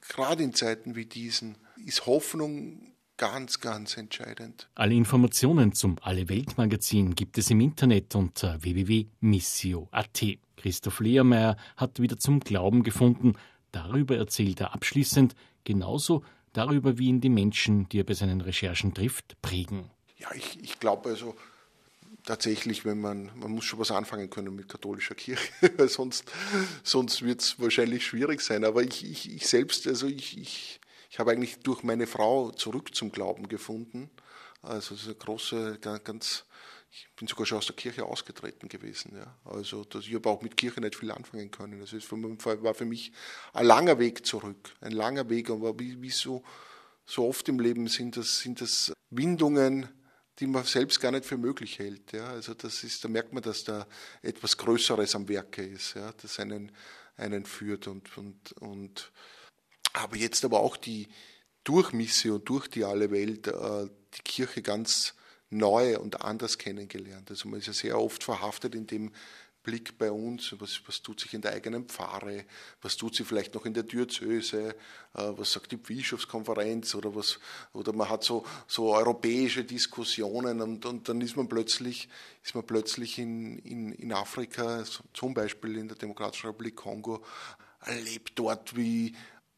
gerade 0.00 0.44
in 0.44 0.54
Zeiten 0.54 0.94
wie 0.94 1.06
diesen 1.06 1.58
ist 1.84 2.06
Hoffnung 2.06 2.92
ganz, 3.16 3.58
ganz 3.58 3.96
entscheidend. 3.96 4.68
Alle 4.76 4.94
Informationen 4.94 5.72
zum 5.72 5.96
Alle 6.02 6.28
Welt 6.28 6.56
Magazin 6.56 7.16
gibt 7.16 7.36
es 7.36 7.50
im 7.50 7.60
Internet 7.60 8.14
unter 8.14 8.62
www.missio.at. 8.62 10.24
Christoph 10.56 11.00
Lehrmeier 11.00 11.56
hat 11.76 11.98
wieder 11.98 12.16
zum 12.16 12.38
Glauben 12.38 12.84
gefunden. 12.84 13.34
Darüber 13.72 14.16
erzählt 14.16 14.60
er 14.60 14.72
abschließend, 14.72 15.34
genauso 15.64 16.22
darüber, 16.52 16.98
wie 16.98 17.08
ihn 17.08 17.20
die 17.20 17.28
Menschen, 17.28 17.88
die 17.88 18.00
er 18.00 18.04
bei 18.04 18.14
seinen 18.14 18.40
Recherchen 18.40 18.94
trifft, 18.94 19.40
prägen. 19.42 19.90
Ja, 20.18 20.32
ich, 20.34 20.58
ich 20.62 20.78
glaube 20.78 21.10
also, 21.10 21.34
tatsächlich, 22.24 22.84
wenn 22.84 23.00
man, 23.00 23.30
man 23.36 23.50
muss 23.50 23.64
schon 23.64 23.78
was 23.78 23.90
anfangen 23.90 24.30
können 24.30 24.54
mit 24.54 24.68
katholischer 24.68 25.14
Kirche, 25.14 25.52
weil 25.76 25.88
sonst, 25.88 26.24
sonst 26.82 27.22
wird 27.22 27.40
es 27.40 27.60
wahrscheinlich 27.60 28.06
schwierig 28.06 28.40
sein. 28.40 28.64
Aber 28.64 28.82
ich, 28.82 29.04
ich, 29.04 29.34
ich 29.34 29.46
selbst, 29.46 29.86
also 29.86 30.06
ich, 30.06 30.38
ich, 30.38 30.80
ich 31.10 31.18
habe 31.18 31.32
eigentlich 31.32 31.58
durch 31.58 31.82
meine 31.82 32.06
Frau 32.06 32.50
zurück 32.50 32.94
zum 32.94 33.12
Glauben 33.12 33.48
gefunden. 33.48 34.10
Also 34.62 34.94
es 34.94 35.02
ist 35.02 35.06
eine 35.08 35.16
große, 35.16 35.78
ganz 35.80 36.44
ich 36.94 37.08
bin 37.16 37.26
sogar 37.26 37.46
schon 37.46 37.58
aus 37.58 37.66
der 37.66 37.74
Kirche 37.74 38.04
ausgetreten 38.04 38.68
gewesen. 38.68 39.16
Ja. 39.16 39.38
Also 39.44 39.84
das, 39.84 40.06
ich 40.06 40.14
habe 40.14 40.28
auch 40.28 40.42
mit 40.42 40.58
Kirche 40.58 40.80
nicht 40.80 40.94
viel 40.94 41.10
anfangen 41.10 41.50
können. 41.50 41.80
Das 41.80 41.94
ist 41.94 42.04
für, 42.04 42.16
war 42.22 42.74
für 42.74 42.84
mich 42.84 43.12
ein 43.54 43.64
langer 43.64 43.98
Weg 43.98 44.26
zurück, 44.26 44.74
ein 44.80 44.92
langer 44.92 45.30
Weg. 45.30 45.48
Aber 45.48 45.78
wie, 45.78 46.02
wie 46.02 46.10
so, 46.10 46.44
so 47.06 47.26
oft 47.26 47.48
im 47.48 47.60
Leben 47.60 47.88
sind 47.88 48.18
das, 48.18 48.40
sind 48.40 48.60
das 48.60 48.92
Windungen, 49.08 49.88
die 50.38 50.46
man 50.46 50.64
selbst 50.64 51.00
gar 51.00 51.12
nicht 51.12 51.24
für 51.24 51.38
möglich 51.38 51.78
hält. 51.78 52.12
Ja. 52.12 52.26
Also 52.26 52.52
das 52.52 52.84
ist, 52.84 53.02
da 53.04 53.08
merkt 53.08 53.32
man, 53.32 53.42
dass 53.42 53.64
da 53.64 53.86
etwas 54.20 54.58
Größeres 54.58 55.14
am 55.14 55.28
Werke 55.28 55.64
ist, 55.64 55.94
ja, 55.94 56.12
das 56.12 56.38
einen, 56.38 56.72
einen 57.16 57.46
führt. 57.46 57.86
Und, 57.86 58.18
und, 58.18 58.52
und 58.60 59.12
aber 59.94 60.16
jetzt 60.16 60.44
aber 60.44 60.60
auch 60.60 60.76
die 60.76 61.08
durch 61.64 61.94
Misse 61.94 62.34
und 62.34 62.46
durch 62.50 62.68
die 62.68 62.84
alle 62.84 63.10
Welt 63.10 63.46
äh, 63.46 63.88
die 64.14 64.22
Kirche 64.24 64.60
ganz 64.60 65.14
neu 65.52 65.98
und 65.98 66.22
anders 66.22 66.58
kennengelernt. 66.58 67.30
Also 67.30 67.48
man 67.48 67.60
ist 67.60 67.66
ja 67.66 67.72
sehr 67.72 67.98
oft 67.98 68.24
verhaftet 68.24 68.74
in 68.74 68.86
dem 68.86 69.12
Blick 69.62 69.96
bei 69.96 70.10
uns, 70.10 70.54
was, 70.58 70.80
was 70.86 71.02
tut 71.02 71.20
sich 71.20 71.34
in 71.34 71.40
der 71.40 71.52
eigenen 71.52 71.86
Pfarre, 71.86 72.44
was 72.80 72.96
tut 72.96 73.14
sich 73.14 73.26
vielleicht 73.26 73.54
noch 73.54 73.64
in 73.64 73.74
der 73.74 73.84
Diözese, 73.84 74.70
äh, 74.70 74.74
was 75.14 75.52
sagt 75.52 75.70
die 75.70 75.76
Bischofskonferenz? 75.76 76.94
Oder 76.96 77.14
was, 77.14 77.38
oder 77.72 77.92
man 77.92 78.08
hat 78.08 78.24
so, 78.24 78.44
so 78.66 78.92
europäische 78.92 79.64
Diskussionen 79.64 80.60
und, 80.60 80.84
und 80.84 81.08
dann 81.08 81.20
ist 81.20 81.36
man 81.36 81.48
plötzlich, 81.48 82.08
ist 82.42 82.54
man 82.56 82.66
plötzlich 82.66 83.18
in, 83.18 83.58
in, 83.58 83.92
in 83.92 84.12
Afrika, 84.12 84.84
zum 85.12 85.34
Beispiel 85.34 85.76
in 85.76 85.86
der 85.86 85.96
Demokratischen 85.96 86.48
Republik 86.48 86.76
Kongo, 86.76 87.24
erlebt 87.80 88.32
dort, 88.34 88.76
wie 88.76 89.14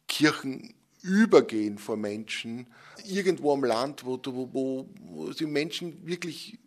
Kirchen 0.07 0.75
übergehen 1.05 1.77
vor 1.77 1.99
Menschen, 1.99 2.67
irgendwo 3.05 3.53
am 3.53 3.63
Land, 3.63 4.07
wo, 4.07 4.19
wo, 4.25 4.89
wo 5.01 5.33
die 5.33 5.45
Menschen 5.45 6.07
wirklich 6.07 6.59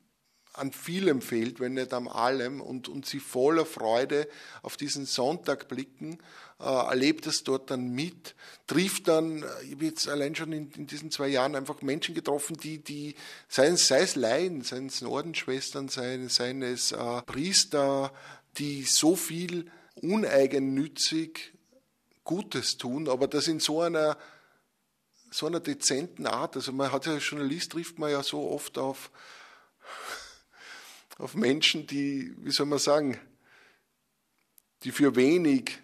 an 0.54 0.72
vielem 0.72 1.22
fehlt, 1.22 1.60
wenn 1.60 1.74
nicht 1.74 1.94
an 1.94 2.08
allem, 2.08 2.62
und, 2.62 2.88
und 2.88 3.06
sie 3.06 3.20
voller 3.20 3.66
Freude 3.66 4.28
auf 4.62 4.78
diesen 4.78 5.06
Sonntag 5.06 5.68
blicken, 5.68 6.20
äh, 6.60 6.64
erlebt 6.66 7.28
es 7.28 7.44
dort 7.44 7.72
dann 7.72 7.90
mit, 7.90 8.36
trifft 8.66 9.08
dann, 9.08 9.44
ich 9.64 9.74
habe 9.74 9.86
jetzt 9.86 10.08
allein 10.08 10.36
schon 10.36 10.54
in, 10.54 10.72
in, 10.72 10.88
diesen 10.88 11.12
zwei 11.12 11.28
Jahren 11.28 11.56
einfach 11.56 11.82
Menschen 11.82 12.16
getroffen, 12.16 12.58
die, 12.58 12.80
die 12.84 13.16
sei 13.48 13.68
es 13.68 14.16
Laien, 14.16 14.62
seien 14.62 14.88
es 14.88 15.02
Ordensschwestern, 15.04 15.90
seien, 15.90 16.30
seien 16.30 16.62
es 16.62 16.92
äh, 16.92 17.22
Priester, 17.24 18.12
die 18.58 18.84
so 18.84 19.16
viel 19.16 19.72
uneigennützig 20.02 21.54
Gutes 22.28 22.78
tun, 22.78 23.10
aber 23.10 23.28
das 23.28 23.48
in 23.48 23.60
so 23.60 23.82
einer 23.82 24.18
so 25.32 25.48
einer 25.48 25.60
dezenten 25.60 26.28
Art. 26.28 26.56
Also 26.56 26.72
man 26.72 26.92
hat 26.92 27.06
ja 27.06 27.14
als 27.14 27.28
Journalist 27.28 27.72
trifft 27.72 27.98
man 27.98 28.12
ja 28.12 28.22
so 28.22 28.50
oft 28.50 28.78
auf 28.78 29.12
auf 31.18 31.34
Menschen, 31.34 31.88
die, 31.88 32.36
wie 32.38 32.52
soll 32.52 32.68
man 32.68 32.80
sagen, 32.80 33.20
die 34.84 34.92
für 34.92 35.16
wenig 35.16 35.80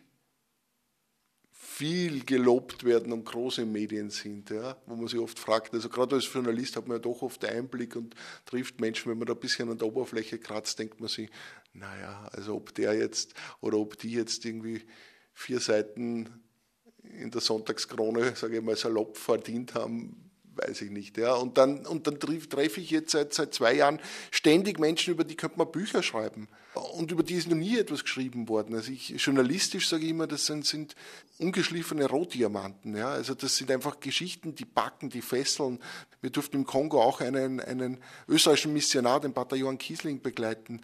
viel 1.51 2.23
gelobt 2.23 2.83
werden 2.83 3.11
und 3.11 3.25
große 3.25 3.65
Medien 3.65 4.11
sind, 4.11 4.51
ja, 4.51 4.77
wo 4.85 4.95
man 4.95 5.07
sich 5.07 5.19
oft 5.19 5.39
fragt, 5.39 5.73
also 5.73 5.89
gerade 5.89 6.15
als 6.15 6.31
Journalist 6.31 6.75
hat 6.75 6.87
man 6.87 6.97
ja 6.97 7.01
doch 7.01 7.23
oft 7.23 7.43
Einblick 7.43 7.95
und 7.95 8.13
trifft 8.45 8.79
Menschen, 8.79 9.09
wenn 9.09 9.17
man 9.17 9.25
da 9.25 9.33
ein 9.33 9.39
bisschen 9.39 9.71
an 9.71 9.79
der 9.79 9.87
Oberfläche 9.87 10.37
kratzt, 10.37 10.77
denkt 10.77 10.99
man 10.99 11.09
sich, 11.09 11.31
naja, 11.73 12.29
also 12.31 12.55
ob 12.55 12.75
der 12.75 12.93
jetzt 12.93 13.33
oder 13.59 13.79
ob 13.79 13.97
die 13.97 14.11
jetzt 14.11 14.45
irgendwie 14.45 14.85
vier 15.33 15.59
Seiten 15.59 16.29
in 17.03 17.31
der 17.31 17.41
Sonntagskrone, 17.41 18.35
sage 18.35 18.57
ich 18.57 18.63
mal, 18.63 18.75
salopp 18.75 19.17
verdient 19.17 19.75
haben, 19.75 20.31
weiß 20.55 20.81
ich 20.81 20.91
nicht. 20.91 21.17
Ja. 21.17 21.33
Und 21.33 21.57
dann, 21.57 21.85
und 21.85 22.07
dann 22.07 22.19
treffe 22.19 22.79
ich 22.79 22.91
jetzt 22.91 23.11
seit, 23.11 23.33
seit 23.33 23.53
zwei 23.53 23.75
Jahren 23.75 23.99
ständig 24.31 24.79
Menschen, 24.79 25.13
über 25.13 25.23
die 25.23 25.35
könnte 25.35 25.57
man 25.57 25.71
Bücher 25.71 26.03
schreiben. 26.03 26.47
Und 26.93 27.11
über 27.11 27.23
die 27.23 27.35
ist 27.35 27.47
noch 27.47 27.55
nie 27.55 27.77
etwas 27.77 28.03
geschrieben 28.03 28.47
worden. 28.49 28.75
Also 28.75 28.91
ich, 28.91 29.09
journalistisch 29.09 29.89
sage 29.89 30.03
ich 30.03 30.11
immer, 30.11 30.27
das 30.27 30.45
sind, 30.45 30.65
sind 30.65 30.95
ungeschliffene 31.39 32.07
Rohdiamanten. 32.07 32.95
Ja. 32.95 33.09
Also 33.09 33.33
das 33.33 33.57
sind 33.57 33.71
einfach 33.71 33.99
Geschichten, 33.99 34.55
die 34.55 34.65
backen, 34.65 35.09
die 35.09 35.21
fesseln. 35.21 35.79
Wir 36.21 36.29
durften 36.29 36.57
im 36.57 36.65
Kongo 36.65 37.01
auch 37.01 37.21
einen, 37.21 37.59
einen 37.59 37.99
österreichischen 38.27 38.73
Missionar, 38.73 39.19
den 39.19 39.33
Pater 39.33 39.55
Johann 39.55 39.77
Kiesling, 39.77 40.21
begleiten, 40.21 40.81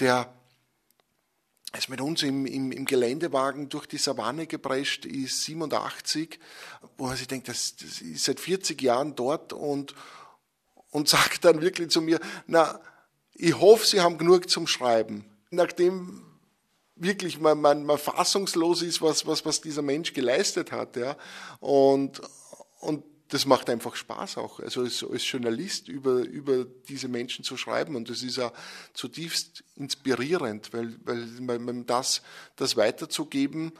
der 0.00 0.32
ist 1.76 1.88
mit 1.88 2.00
uns 2.00 2.22
im, 2.22 2.46
im, 2.46 2.72
im, 2.72 2.84
Geländewagen 2.86 3.68
durch 3.68 3.86
die 3.86 3.98
Savanne 3.98 4.46
geprescht, 4.46 5.04
ist 5.04 5.42
87, 5.44 6.38
wo 6.96 7.06
man 7.06 7.16
sich 7.16 7.28
denkt, 7.28 7.48
das, 7.48 7.76
das 7.76 8.00
ist 8.00 8.24
seit 8.24 8.40
40 8.40 8.80
Jahren 8.80 9.14
dort 9.14 9.52
und, 9.52 9.94
und 10.90 11.08
sagt 11.08 11.44
dann 11.44 11.60
wirklich 11.60 11.90
zu 11.90 12.00
mir, 12.00 12.20
na, 12.46 12.80
ich 13.34 13.58
hoffe, 13.58 13.86
Sie 13.86 14.00
haben 14.00 14.18
genug 14.18 14.48
zum 14.50 14.66
Schreiben. 14.66 15.24
Nachdem 15.50 16.24
wirklich 16.96 17.38
man, 17.38 17.60
man, 17.60 17.84
man 17.84 17.98
fassungslos 17.98 18.82
ist, 18.82 19.00
was, 19.00 19.26
was, 19.26 19.44
was 19.44 19.60
dieser 19.60 19.82
Mensch 19.82 20.12
geleistet 20.12 20.72
hat. 20.72 20.96
Ja. 20.96 21.16
Und, 21.60 22.20
und 22.80 23.04
das 23.28 23.44
macht 23.44 23.68
einfach 23.68 23.94
Spaß 23.94 24.38
auch, 24.38 24.58
also 24.58 24.82
als, 24.82 25.04
als, 25.04 25.30
Journalist 25.30 25.88
über, 25.88 26.20
über 26.20 26.64
diese 26.64 27.08
Menschen 27.08 27.44
zu 27.44 27.56
schreiben. 27.56 27.94
Und 27.94 28.08
das 28.08 28.22
ist 28.22 28.38
ja 28.38 28.52
zutiefst 28.94 29.64
inspirierend, 29.76 30.72
weil, 30.72 30.96
weil 31.04 31.58
man 31.58 31.84
das, 31.84 32.22
das 32.56 32.76
weiterzugeben 32.76 33.72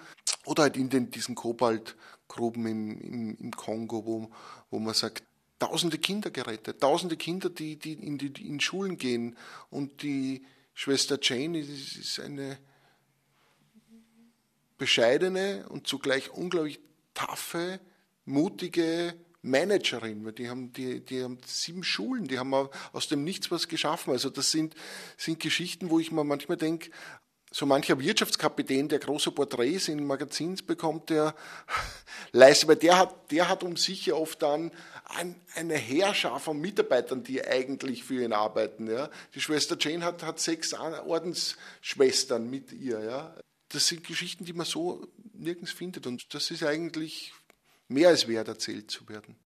oder 0.45 0.65
halt 0.65 0.77
in 0.77 0.91
den, 0.91 1.11
diesen 1.11 1.35
Kobaltgruben 1.35 2.67
im, 2.67 3.01
im, 3.01 3.37
im 3.37 3.51
Kongo, 3.53 4.05
wo, 4.05 4.31
wo 4.71 4.79
man 4.79 4.95
sagt, 4.95 5.23
tausende 5.59 5.99
Kinder 5.99 6.31
gerettet, 6.31 6.81
tausende 6.81 7.17
Kinder, 7.17 7.49
die, 7.49 7.77
die 7.77 7.95
in, 7.95 8.19
die 8.19 8.47
in 8.47 8.61
Schulen 8.61 8.99
gehen. 8.99 9.37
Und 9.71 10.03
die 10.03 10.45
Schwester 10.75 11.19
Jane 11.21 11.59
ist, 11.59 11.97
ist 11.97 12.21
eine 12.21 12.59
bescheidene 14.77 15.67
und 15.71 15.87
zugleich 15.87 16.31
unglaublich 16.31 16.81
taffe, 17.15 17.81
mutige 18.25 19.15
Managerin, 19.43 20.25
weil 20.25 20.33
die 20.33 20.49
haben, 20.49 20.73
die, 20.73 21.01
die 21.01 21.23
haben 21.23 21.39
sieben 21.47 21.85
Schulen, 21.85 22.27
die 22.27 22.39
haben 22.39 22.53
aus 22.93 23.09
dem 23.09 23.25
Nichts 23.25 23.51
was 23.51 23.69
geschaffen. 23.69 24.13
Also 24.13 24.31
das 24.31 24.51
sind, 24.51 24.75
sind 25.17 25.41
Geschichten, 25.41 25.91
wo 25.91 26.01
ich 26.01 26.11
mir 26.11 26.25
manchmal 26.25 26.57
denke, 26.57 26.91
so 27.51 27.65
mancher 27.65 27.99
Wirtschaftskapitän, 27.99 28.89
der 28.89 28.99
große 28.99 29.31
Porträts 29.31 29.89
in 29.89 30.07
Magazins 30.07 30.63
bekommt, 30.63 31.11
der 31.11 31.35
leistet, 32.33 32.69
weil 32.69 32.77
der 32.77 32.99
hat, 32.99 33.31
der 33.31 33.49
hat 33.49 33.63
um 33.63 33.77
sich 33.77 34.07
ja 34.07 34.15
oft 34.15 34.43
dann 34.43 34.71
ein, 35.05 35.35
eine 35.55 35.77
Heerschar 35.77 36.41
von 36.41 36.61
Mitarbeitern, 36.61 37.23
die 37.23 37.43
eigentlich 37.43 38.05
für 38.05 38.23
ihn 38.23 38.33
arbeiten. 38.33 38.91
Ja. 38.91 39.09
Die 39.35 39.41
Schwester 39.41 39.77
Jane 39.79 40.05
hat, 40.05 40.23
hat 40.23 40.41
sechs 40.41 40.75
Ordensschwestern 40.75 42.51
mit 42.51 42.73
ihr. 42.73 43.01
Ja. 43.03 43.35
Das 43.71 43.87
sind 43.87 44.05
Geschichten, 44.05 44.45
die 44.45 44.53
man 44.53 44.67
so 44.67 45.07
nirgends 45.33 45.73
findet 45.73 46.07
und 46.07 46.35
das 46.35 46.51
ist 46.51 46.65
eigentlich 46.65 47.33
mehr 47.89 48.09
als 48.09 48.29
wert, 48.29 48.49
erzählt 48.49 48.91
zu 48.91 49.09
werden. 49.09 49.37